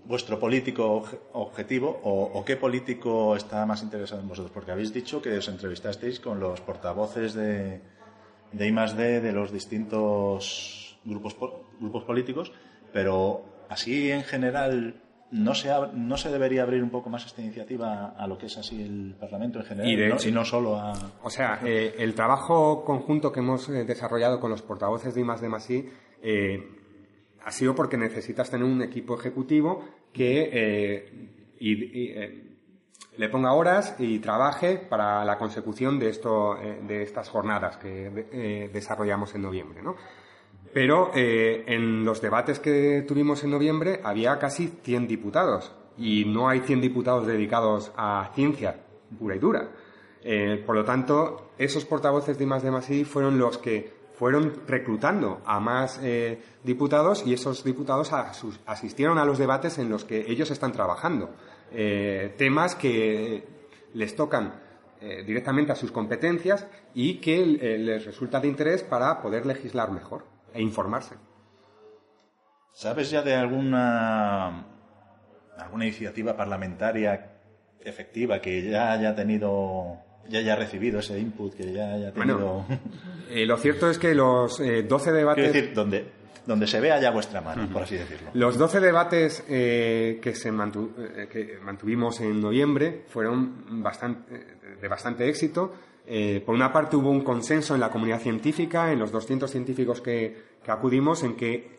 vuestro 0.05 0.39
político 0.39 1.03
objetivo 1.33 1.99
o, 2.05 2.45
qué 2.45 2.57
político 2.57 3.37
está 3.37 3.65
más 3.65 3.83
interesado 3.83 4.21
en 4.21 4.29
vosotros? 4.29 4.53
Porque 4.53 4.73
habéis 4.73 4.93
dicho 4.93 5.23
que 5.23 5.39
os 5.39 5.49
entrevistasteis 5.49 6.21
con 6.21 6.39
los 6.39 6.61
portavoces 6.61 7.33
de, 7.33 7.81
de 8.53 8.67
I 8.67 8.73
D 8.99 9.21
de 9.23 9.33
los 9.33 9.51
distintos 9.51 10.99
grupos, 11.07 11.35
grupos 11.81 12.05
políticos, 12.05 12.53
pero 12.93 13.45
así 13.71 14.11
en 14.11 14.25
general 14.25 15.01
no 15.31 15.55
se, 15.55 15.71
no 15.93 16.17
se 16.17 16.31
debería 16.31 16.63
abrir 16.63 16.83
un 16.83 16.91
poco 16.91 17.11
más 17.11 17.27
esta 17.27 17.43
iniciativa 17.43 18.15
a 18.17 18.27
lo 18.27 18.39
que 18.39 18.47
es 18.47 18.57
así 18.57 18.83
el 18.83 19.15
Parlamento 19.19 19.59
en 19.59 19.65
general 19.67 20.19
y, 20.25 20.33
no, 20.33 20.45
solo 20.45 20.77
a... 20.77 20.93
O 21.23 21.31
sea, 21.31 21.61
eh, 21.65 21.97
el 21.99 22.15
trabajo 22.15 22.85
conjunto 22.85 23.31
que 23.31 23.41
hemos 23.41 23.69
eh, 23.69 23.85
desarrollado 23.85 24.41
con 24.41 24.51
los 24.51 24.63
portavoces 24.63 25.15
de 25.15 25.21
I 25.21 25.25
de 25.25 25.49
Masí 25.49 25.89
eh, 26.23 26.69
ha 27.45 27.53
sido 27.53 27.75
porque 27.75 27.97
necesitas 27.97 28.51
tener 28.51 28.67
un 28.67 28.83
equipo 28.83 29.19
ejecutivo 29.19 29.85
que 30.13 31.13
le 33.17 33.29
ponga 33.29 33.53
horas 33.53 33.97
y 33.99 34.19
trabaje 34.21 34.79
para 34.79 35.25
la 35.25 35.37
consecución 35.39 35.99
de, 35.99 36.09
esto, 36.09 36.57
de 36.57 37.03
estas 37.03 37.29
jornadas 37.29 37.77
que 37.77 38.71
desarrollamos 38.73 39.35
en 39.35 39.43
noviembre. 39.43 39.83
¿no? 39.83 39.97
Pero 40.73 41.11
eh, 41.15 41.65
en 41.67 42.05
los 42.05 42.21
debates 42.21 42.59
que 42.61 43.05
tuvimos 43.07 43.43
en 43.45 43.51
noviembre 43.51 44.01
había 44.03 44.39
casi 44.39 44.69
100 44.83 45.09
diputados 45.09 45.73
y 45.97 46.25
no 46.25 46.49
hay 46.49 46.61
100 46.61 46.81
diputados 46.81 47.27
dedicados 47.27 47.93
a 47.97 48.31
ciencia 48.35 48.81
pura 49.19 49.37
y 49.37 49.39
dura. 49.39 49.71
por 50.67 50.77
lo 50.77 50.85
tanto, 50.85 51.53
esos 51.57 51.85
portavoces 51.87 52.39
de 52.39 52.47
más 52.47 52.63
de 52.63 52.71
Masí 52.71 53.05
fueron 53.05 53.39
los 53.39 53.57
que 53.57 53.97
fueron 54.19 54.53
reclutando 54.67 55.41
a 55.47 55.61
más 55.61 56.01
eh, 56.03 56.41
diputados 56.65 57.25
y 57.25 57.33
esos 57.33 57.65
diputados 57.65 58.13
asistieron 58.67 59.17
a 59.19 59.25
los 59.25 59.39
debates 59.39 59.79
en 59.79 59.89
los 59.89 60.05
que 60.05 60.31
ellos 60.31 60.51
están 60.51 60.73
trabajando. 60.73 61.31
Eh, 61.73 62.35
temas 62.37 62.75
que 62.75 63.45
les 63.95 64.15
tocan 64.15 64.69
directamente 65.25 65.71
a 65.71 65.77
sus 65.77 65.93
competencias 65.93 66.67
y 66.93 67.21
que 67.21 67.47
les 67.47 68.05
resulta 68.05 68.41
de 68.41 68.49
interés 68.49 68.83
para 68.83 69.23
poder 69.23 69.47
legislar 69.47 69.93
mejor 69.93 70.25
e 70.55 70.63
informarse. 70.63 71.17
¿Sabes 72.73 73.11
ya 73.11 73.23
de 73.23 73.35
alguna 73.35 74.65
alguna 75.59 75.85
iniciativa 75.85 76.37
parlamentaria 76.37 77.33
efectiva 77.81 78.41
que 78.41 78.63
ya 78.63 78.93
haya 78.93 79.15
tenido 79.15 79.99
ya 80.29 80.41
haya 80.41 80.57
recibido 80.57 80.99
ese 80.99 81.19
input, 81.19 81.55
que 81.55 81.73
ya 81.73 81.95
haya 81.95 82.13
tenido... 82.13 82.65
Eh, 83.31 83.45
lo 83.45 83.57
cierto 83.59 83.91
es 83.91 83.99
que 83.99 84.15
los 84.15 84.59
12 84.59 84.65
eh, 84.65 85.13
debates... 85.13 85.45
Quiero 85.45 85.53
decir, 85.53 85.75
donde, 85.75 86.07
donde 86.47 86.67
se 86.67 86.81
vea 86.81 86.99
ya 86.99 87.11
vuestra 87.11 87.41
mano, 87.41 87.69
por 87.71 87.83
así 87.83 87.97
decirlo. 87.97 88.31
Los 88.33 88.57
12 88.57 88.81
debates 88.81 89.45
eh, 89.49 90.19
que, 90.23 90.35
se 90.35 90.51
que 91.31 91.59
mantuvimos 91.63 92.21
en 92.21 92.41
noviembre 92.41 93.05
fueron 93.09 93.83
bastante, 93.83 94.57
de 94.81 94.89
bastante 94.89 95.29
éxito. 95.29 95.75
Por 96.45 96.55
una 96.55 96.73
parte 96.73 96.97
hubo 96.97 97.11
un 97.11 97.23
consenso 97.23 97.75
en 97.75 97.81
la 97.81 97.91
comunidad 97.91 98.21
científica, 98.21 98.91
en 98.91 98.99
los 98.99 99.13
200 99.13 99.51
científicos 99.51 100.01
que, 100.01 100.59
acudimos, 100.67 101.23
en 101.23 101.37
que 101.37 101.79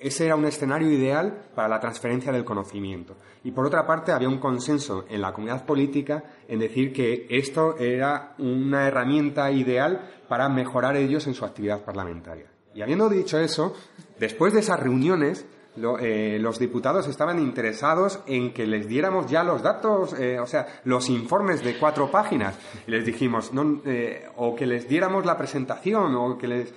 ese 0.00 0.26
era 0.26 0.34
un 0.34 0.46
escenario 0.46 0.90
ideal 0.90 1.50
para 1.54 1.68
la 1.68 1.78
transferencia 1.78 2.32
del 2.32 2.44
conocimiento. 2.44 3.16
Y 3.44 3.50
por 3.50 3.66
otra 3.66 3.86
parte, 3.86 4.12
había 4.12 4.28
un 4.28 4.38
consenso 4.38 5.04
en 5.08 5.20
la 5.20 5.32
comunidad 5.32 5.66
política 5.66 6.24
en 6.48 6.58
decir 6.58 6.92
que 6.92 7.26
esto 7.28 7.76
era 7.78 8.34
una 8.38 8.88
herramienta 8.88 9.50
ideal 9.50 10.10
para 10.28 10.48
mejorar 10.48 10.96
ellos 10.96 11.26
en 11.26 11.34
su 11.34 11.44
actividad 11.44 11.84
parlamentaria. 11.84 12.46
Y 12.74 12.82
habiendo 12.82 13.08
dicho 13.08 13.38
eso, 13.38 13.74
después 14.18 14.52
de 14.54 14.60
esas 14.60 14.80
reuniones, 14.80 15.46
eh, 15.76 16.38
los 16.40 16.58
diputados 16.58 17.06
estaban 17.06 17.38
interesados 17.38 18.20
en 18.26 18.52
que 18.52 18.66
les 18.66 18.88
diéramos 18.88 19.30
ya 19.30 19.44
los 19.44 19.62
datos, 19.62 20.14
eh, 20.18 20.38
o 20.38 20.46
sea, 20.46 20.80
los 20.84 21.08
informes 21.08 21.62
de 21.62 21.78
cuatro 21.78 22.10
páginas. 22.10 22.58
Y 22.86 22.90
les 22.90 23.04
dijimos, 23.04 23.50
eh, 23.84 24.28
o 24.36 24.54
que 24.54 24.66
les 24.66 24.88
diéramos 24.88 25.24
la 25.24 25.36
presentación, 25.36 26.14
o 26.14 26.36
que 26.36 26.48
les 26.48 26.74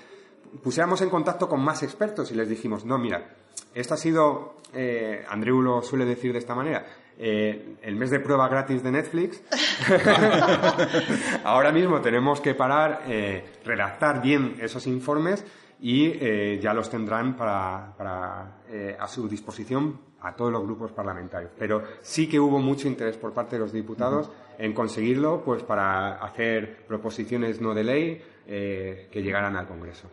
pusiéramos 0.61 1.01
en 1.01 1.09
contacto 1.09 1.49
con 1.49 1.63
más 1.63 1.83
expertos 1.83 2.31
y 2.31 2.35
les 2.35 2.47
dijimos, 2.47 2.85
no, 2.85 2.97
mira, 2.97 3.35
esto 3.73 3.95
ha 3.95 3.97
sido, 3.97 4.55
eh, 4.73 5.25
Andreu 5.27 5.61
lo 5.61 5.81
suele 5.81 6.05
decir 6.05 6.31
de 6.31 6.39
esta 6.39 6.53
manera, 6.53 6.85
el 7.17 7.95
mes 7.95 8.09
de 8.09 8.19
prueba 8.19 8.47
gratis 8.47 8.81
de 8.83 8.91
Netflix. 8.91 9.41
Ahora 11.43 11.71
mismo 11.71 12.01
tenemos 12.01 12.41
que 12.41 12.55
parar, 12.55 13.03
eh, 13.07 13.45
redactar 13.63 14.21
bien 14.21 14.57
esos 14.59 14.87
informes 14.87 15.45
y 15.85 16.59
ya 16.59 16.73
los 16.73 16.89
tendrán 16.89 17.35
para, 17.35 17.93
para 17.97 18.63
a 18.97 19.07
su 19.07 19.27
disposición 19.27 19.99
a 20.21 20.33
todos 20.33 20.49
los 20.49 20.63
grupos 20.63 20.93
parlamentarios. 20.93 21.51
Pero 21.59 21.83
sí 22.01 22.29
que 22.29 22.39
hubo 22.39 22.59
mucho 22.59 22.87
interés 22.87 23.17
por 23.17 23.33
parte 23.33 23.57
de 23.57 23.63
los 23.63 23.73
diputados 23.73 24.31
en 24.57 24.73
conseguirlo, 24.73 25.43
pues 25.43 25.61
para 25.63 26.23
hacer 26.23 26.85
proposiciones 26.87 27.59
no 27.59 27.73
de 27.73 27.83
ley 27.83 28.21
que 28.45 29.21
llegaran 29.21 29.57
al 29.57 29.67
Congreso. 29.67 30.09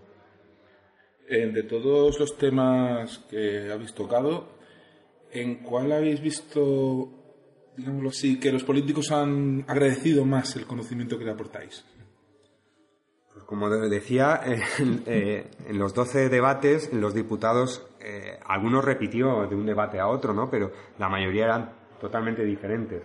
Eh, 1.32 1.46
de 1.46 1.62
todos 1.62 2.18
los 2.18 2.36
temas 2.36 3.18
que 3.30 3.70
habéis 3.70 3.94
tocado, 3.94 4.48
¿en 5.30 5.62
cuál 5.62 5.92
habéis 5.92 6.20
visto, 6.20 7.08
digámoslo 7.76 8.08
así, 8.08 8.40
que 8.40 8.50
los 8.50 8.64
políticos 8.64 9.12
han 9.12 9.64
agradecido 9.68 10.24
más 10.24 10.56
el 10.56 10.66
conocimiento 10.66 11.16
que 11.16 11.24
le 11.24 11.30
aportáis? 11.30 11.84
Como 13.50 13.68
decía, 13.68 14.40
eh, 15.06 15.50
en 15.66 15.76
los 15.76 15.92
12 15.92 16.28
debates, 16.28 16.92
los 16.92 17.14
diputados, 17.14 17.84
eh, 17.98 18.38
algunos 18.46 18.84
repitió 18.84 19.48
de 19.48 19.56
un 19.56 19.66
debate 19.66 19.98
a 19.98 20.06
otro, 20.06 20.32
¿no? 20.32 20.48
Pero 20.48 20.70
la 21.00 21.08
mayoría 21.08 21.46
eran 21.46 21.72
totalmente 22.00 22.44
diferentes. 22.44 23.02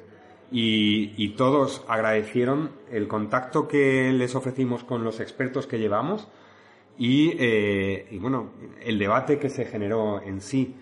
Y, 0.51 1.15
y, 1.17 1.29
todos 1.29 1.84
agradecieron 1.88 2.69
el 2.91 3.08
contacto 3.08 3.67
que 3.67 4.12
les 4.13 4.36
ofrecimos 4.36 4.84
con 4.84 5.03
los 5.03 5.19
expertos 5.19 5.65
que 5.65 5.79
llevamos, 5.79 6.27
eh, 6.99 8.08
y, 8.12 8.19
bueno, 8.19 8.51
el 8.84 8.99
debate 8.99 9.39
que 9.39 9.49
se 9.49 9.65
generó 9.65 10.21
en 10.21 10.41
sí. 10.41 10.75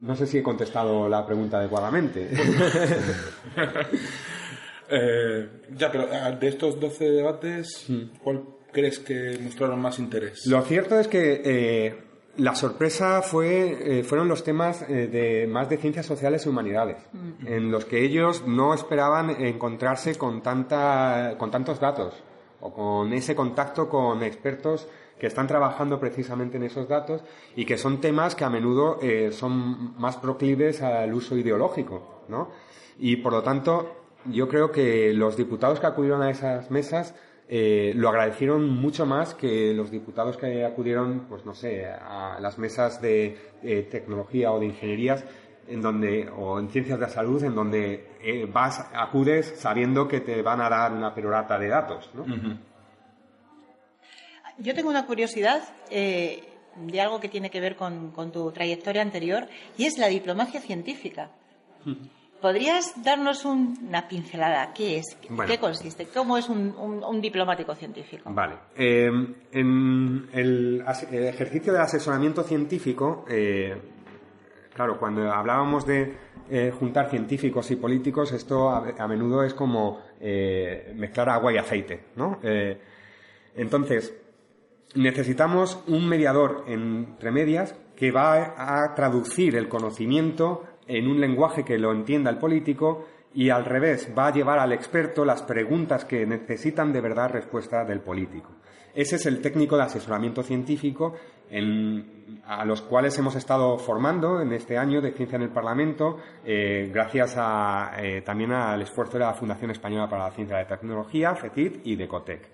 No 0.00 0.14
sé 0.14 0.28
si 0.28 0.38
he 0.38 0.44
contestado 0.44 1.08
la 1.08 1.26
pregunta 1.26 1.58
adecuadamente. 1.58 2.30
Eh, 4.90 5.48
ya, 5.76 5.90
pero 5.90 6.08
ah, 6.12 6.30
de 6.30 6.48
estos 6.48 6.78
12 6.78 7.10
debates, 7.10 7.86
mm. 7.88 8.18
¿cuál 8.22 8.44
crees 8.72 8.98
que 8.98 9.38
mostraron 9.42 9.80
más 9.80 9.98
interés? 9.98 10.46
Lo 10.46 10.62
cierto 10.62 10.98
es 10.98 11.08
que 11.08 11.42
eh, 11.44 11.94
la 12.36 12.54
sorpresa 12.54 13.22
fue, 13.22 14.02
fueron 14.04 14.28
los 14.28 14.44
temas 14.44 14.86
de 14.86 15.46
más 15.48 15.68
de 15.68 15.78
ciencias 15.78 16.06
sociales 16.06 16.46
y 16.46 16.48
humanidades, 16.50 16.98
mm. 17.12 17.46
en 17.46 17.70
los 17.70 17.84
que 17.84 18.04
ellos 18.04 18.44
no 18.46 18.74
esperaban 18.74 19.30
encontrarse 19.30 20.16
con, 20.16 20.42
tanta, 20.42 21.34
con 21.38 21.50
tantos 21.50 21.80
datos 21.80 22.22
o 22.60 22.72
con 22.72 23.12
ese 23.12 23.34
contacto 23.34 23.88
con 23.88 24.22
expertos 24.22 24.88
que 25.18 25.26
están 25.26 25.46
trabajando 25.46 25.98
precisamente 25.98 26.56
en 26.56 26.64
esos 26.64 26.88
datos 26.88 27.22
y 27.54 27.64
que 27.64 27.78
son 27.78 28.00
temas 28.00 28.34
que 28.34 28.44
a 28.44 28.50
menudo 28.50 28.98
eh, 29.00 29.30
son 29.32 29.98
más 29.98 30.16
proclives 30.16 30.82
al 30.82 31.12
uso 31.14 31.36
ideológico, 31.36 32.24
¿no? 32.28 32.50
Y 32.98 33.16
por 33.16 33.32
lo 33.32 33.42
tanto, 33.42 34.05
yo 34.30 34.48
creo 34.48 34.72
que 34.72 35.12
los 35.12 35.36
diputados 35.36 35.80
que 35.80 35.86
acudieron 35.86 36.22
a 36.22 36.30
esas 36.30 36.70
mesas 36.70 37.14
eh, 37.48 37.92
lo 37.94 38.08
agradecieron 38.08 38.68
mucho 38.68 39.06
más 39.06 39.34
que 39.34 39.72
los 39.72 39.90
diputados 39.90 40.36
que 40.36 40.64
acudieron, 40.64 41.26
pues 41.28 41.44
no 41.44 41.54
sé, 41.54 41.86
a 41.86 42.38
las 42.40 42.58
mesas 42.58 43.00
de 43.00 43.86
tecnología 43.90 44.52
o 44.52 44.58
de 44.58 44.66
ingenierías 44.66 45.24
en 45.68 45.82
donde, 45.82 46.28
o 46.28 46.58
en 46.58 46.68
ciencias 46.68 46.98
de 46.98 47.06
la 47.06 47.12
salud, 47.12 47.42
en 47.42 47.54
donde 47.54 48.08
eh, 48.20 48.48
vas, 48.50 48.86
acudes 48.94 49.54
sabiendo 49.58 50.06
que 50.06 50.20
te 50.20 50.42
van 50.42 50.60
a 50.60 50.68
dar 50.68 50.92
una 50.92 51.14
perorata 51.14 51.58
de 51.58 51.68
datos. 51.68 52.10
¿no? 52.14 52.24
Yo 54.58 54.74
tengo 54.74 54.88
una 54.88 55.06
curiosidad 55.06 55.62
eh, 55.90 56.42
de 56.76 57.00
algo 57.00 57.20
que 57.20 57.28
tiene 57.28 57.50
que 57.50 57.60
ver 57.60 57.76
con, 57.76 58.12
tu 58.32 58.50
trayectoria 58.52 59.02
anterior 59.02 59.48
y 59.76 59.84
es 59.84 59.98
la 59.98 60.08
diplomacia 60.08 60.60
científica. 60.60 61.30
¿Podrías 62.46 63.02
darnos 63.02 63.44
una 63.44 64.06
pincelada? 64.06 64.72
¿Qué 64.72 64.98
es? 64.98 65.16
¿Qué 65.46 65.58
consiste? 65.58 66.06
¿Cómo 66.06 66.38
es 66.38 66.48
un, 66.48 67.20
diplomático 67.20 67.74
científico? 67.74 68.30
Vale. 68.32 68.54
Eh, 68.76 69.10
en 69.52 70.28
el, 70.32 70.84
ejercicio 71.10 71.72
de 71.72 71.80
asesoramiento 71.80 72.42
científico, 72.44 73.24
Claro, 74.76 74.98
cuando 74.98 75.32
hablábamos 75.32 75.86
de 75.86 76.14
eh, 76.50 76.70
juntar 76.78 77.08
científicos 77.08 77.70
y 77.70 77.76
políticos, 77.76 78.30
esto 78.32 78.68
a, 78.68 79.08
menudo 79.08 79.42
es 79.42 79.54
como 79.54 80.02
eh, 80.20 80.92
mezclar 80.94 81.30
agua 81.30 81.50
y 81.50 81.56
aceite, 81.56 82.08
¿no? 82.14 82.40
Eh, 82.42 82.78
entonces, 83.54 84.14
necesitamos 84.94 85.82
un 85.86 86.06
mediador 86.06 86.64
entre 86.68 87.30
medias 87.30 87.74
que 87.96 88.10
va 88.10 88.82
a 88.82 88.94
traducir 88.94 89.56
el 89.56 89.66
conocimiento 89.66 90.64
en 90.86 91.08
un 91.08 91.20
lenguaje 91.20 91.64
que 91.64 91.78
lo 91.78 91.92
entienda 91.92 92.30
el 92.30 92.38
político 92.38 93.06
y 93.34 93.50
al 93.50 93.64
revés, 93.64 94.10
va 94.16 94.28
a 94.28 94.32
llevar 94.32 94.58
al 94.58 94.72
experto 94.72 95.24
las 95.24 95.42
preguntas 95.42 96.04
que 96.04 96.24
necesitan 96.24 96.92
de 96.92 97.02
verdad 97.02 97.30
respuesta 97.30 97.84
del 97.84 98.00
político. 98.00 98.50
Ese 98.94 99.16
es 99.16 99.26
el 99.26 99.42
técnico 99.42 99.76
de 99.76 99.82
asesoramiento 99.82 100.42
científico 100.42 101.14
a 102.46 102.64
los 102.64 102.80
cuales 102.80 103.16
hemos 103.18 103.36
estado 103.36 103.78
formando 103.78 104.40
en 104.40 104.52
este 104.54 104.78
año 104.78 105.02
de 105.02 105.12
Ciencia 105.12 105.36
en 105.36 105.42
el 105.42 105.50
Parlamento, 105.50 106.18
eh, 106.44 106.90
gracias 106.92 107.36
eh, 107.98 108.22
también 108.24 108.52
al 108.52 108.80
esfuerzo 108.80 109.18
de 109.18 109.24
la 109.24 109.34
Fundación 109.34 109.70
Española 109.70 110.08
para 110.08 110.24
la 110.24 110.30
Ciencia 110.30 110.56
y 110.58 110.62
la 110.62 110.68
Tecnología, 110.68 111.34
FETIT 111.34 111.86
y 111.86 111.94
de 111.94 112.08
COTEC. 112.08 112.48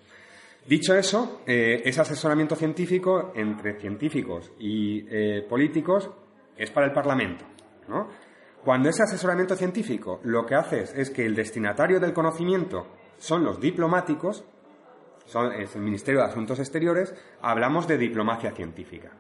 Dicho 0.66 0.94
eso, 0.94 1.42
eh, 1.46 1.80
ese 1.84 2.00
asesoramiento 2.00 2.56
científico 2.56 3.32
entre 3.36 3.78
científicos 3.78 4.50
y 4.58 5.02
políticos 5.42 6.10
es 6.56 6.70
para 6.72 6.86
el 6.86 6.92
Parlamento. 6.92 7.44
Cuando 8.64 8.88
ese 8.88 9.02
asesoramiento 9.02 9.56
científico 9.56 10.20
lo 10.22 10.46
que 10.46 10.54
hace 10.54 10.84
es 10.94 11.10
que 11.10 11.26
el 11.26 11.34
destinatario 11.34 11.98
del 11.98 12.12
conocimiento 12.12 12.86
son 13.18 13.42
los 13.42 13.60
diplomáticos, 13.60 14.44
es 15.58 15.74
el 15.74 15.82
Ministerio 15.82 16.20
de 16.20 16.26
Asuntos 16.26 16.60
Exteriores, 16.60 17.14
hablamos 17.40 17.88
de 17.88 17.98
diplomacia 17.98 18.52
científica. 18.52 19.10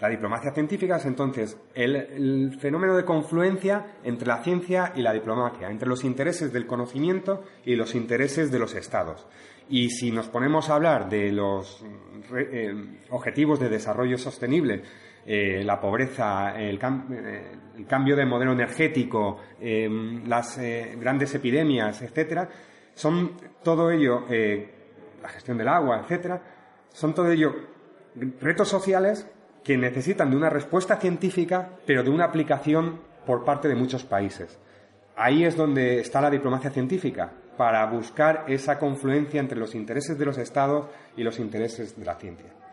La 0.00 0.08
diplomacia 0.08 0.52
científica 0.52 0.96
es 0.96 1.06
entonces 1.06 1.56
el, 1.74 2.58
fenómeno 2.60 2.94
de 2.96 3.04
confluencia 3.04 3.96
entre 4.02 4.28
la 4.28 4.42
ciencia 4.42 4.92
y 4.94 5.00
la 5.00 5.12
diplomacia, 5.12 5.70
entre 5.70 5.88
los 5.88 6.04
intereses 6.04 6.52
del 6.52 6.66
conocimiento 6.66 7.42
y 7.64 7.76
los 7.76 7.94
intereses 7.94 8.50
de 8.50 8.58
los 8.58 8.74
estados. 8.74 9.26
Y 9.70 9.90
si 9.90 10.10
nos 10.10 10.28
ponemos 10.28 10.68
a 10.68 10.74
hablar 10.74 11.08
de 11.08 11.32
los 11.32 11.82
eh, 12.36 12.74
objetivos 13.10 13.60
de 13.60 13.70
desarrollo 13.70 14.18
sostenible, 14.18 14.82
eh, 15.26 15.62
la 15.64 15.80
pobreza, 15.80 16.54
el, 16.56 16.78
cambio 16.78 18.16
de 18.16 18.26
modelo 18.26 18.52
energético, 18.52 19.38
eh, 19.60 19.88
las 20.26 20.58
grandes 20.98 21.34
epidemias, 21.34 22.02
etcétera, 22.02 22.48
son 22.94 23.32
todo 23.62 23.90
ello 23.90 24.24
la 24.28 25.28
gestión 25.28 25.56
del 25.56 25.68
agua, 25.68 26.00
etcétera, 26.00 26.40
Son 26.92 27.14
todo 27.14 27.30
ello 27.30 27.52
retos 28.40 28.68
sociales 28.68 29.26
que 29.64 29.76
necesitan 29.76 30.30
de 30.30 30.36
una 30.36 30.50
respuesta 30.50 30.96
científica, 30.96 31.70
pero 31.86 32.02
de 32.02 32.10
una 32.10 32.26
aplicación 32.26 33.00
por 33.26 33.44
parte 33.44 33.66
de 33.66 33.74
muchos 33.74 34.04
países. 34.04 34.60
Ahí 35.16 35.44
es 35.44 35.56
donde 35.56 36.00
está 36.00 36.20
la 36.20 36.30
diplomacia 36.30 36.70
científica, 36.70 37.32
para 37.56 37.86
buscar 37.86 38.44
esa 38.48 38.78
confluencia 38.78 39.40
entre 39.40 39.58
los 39.58 39.74
intereses 39.74 40.18
de 40.18 40.24
los 40.24 40.38
Estados 40.38 40.86
y 41.16 41.22
los 41.22 41.38
intereses 41.38 41.98
de 41.98 42.04
la 42.04 42.16
ciencia. 42.16 42.63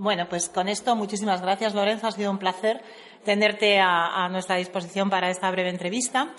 Bueno, 0.00 0.28
pues 0.28 0.48
con 0.48 0.68
esto 0.68 0.94
muchísimas 0.94 1.42
gracias, 1.42 1.74
Lorenzo. 1.74 2.06
Ha 2.06 2.12
sido 2.12 2.30
un 2.30 2.38
placer 2.38 2.80
tenerte 3.24 3.80
a, 3.80 4.28
nuestra 4.28 4.54
disposición 4.54 5.10
para 5.10 5.28
esta 5.28 5.50
breve 5.50 5.70
entrevista. 5.70 6.36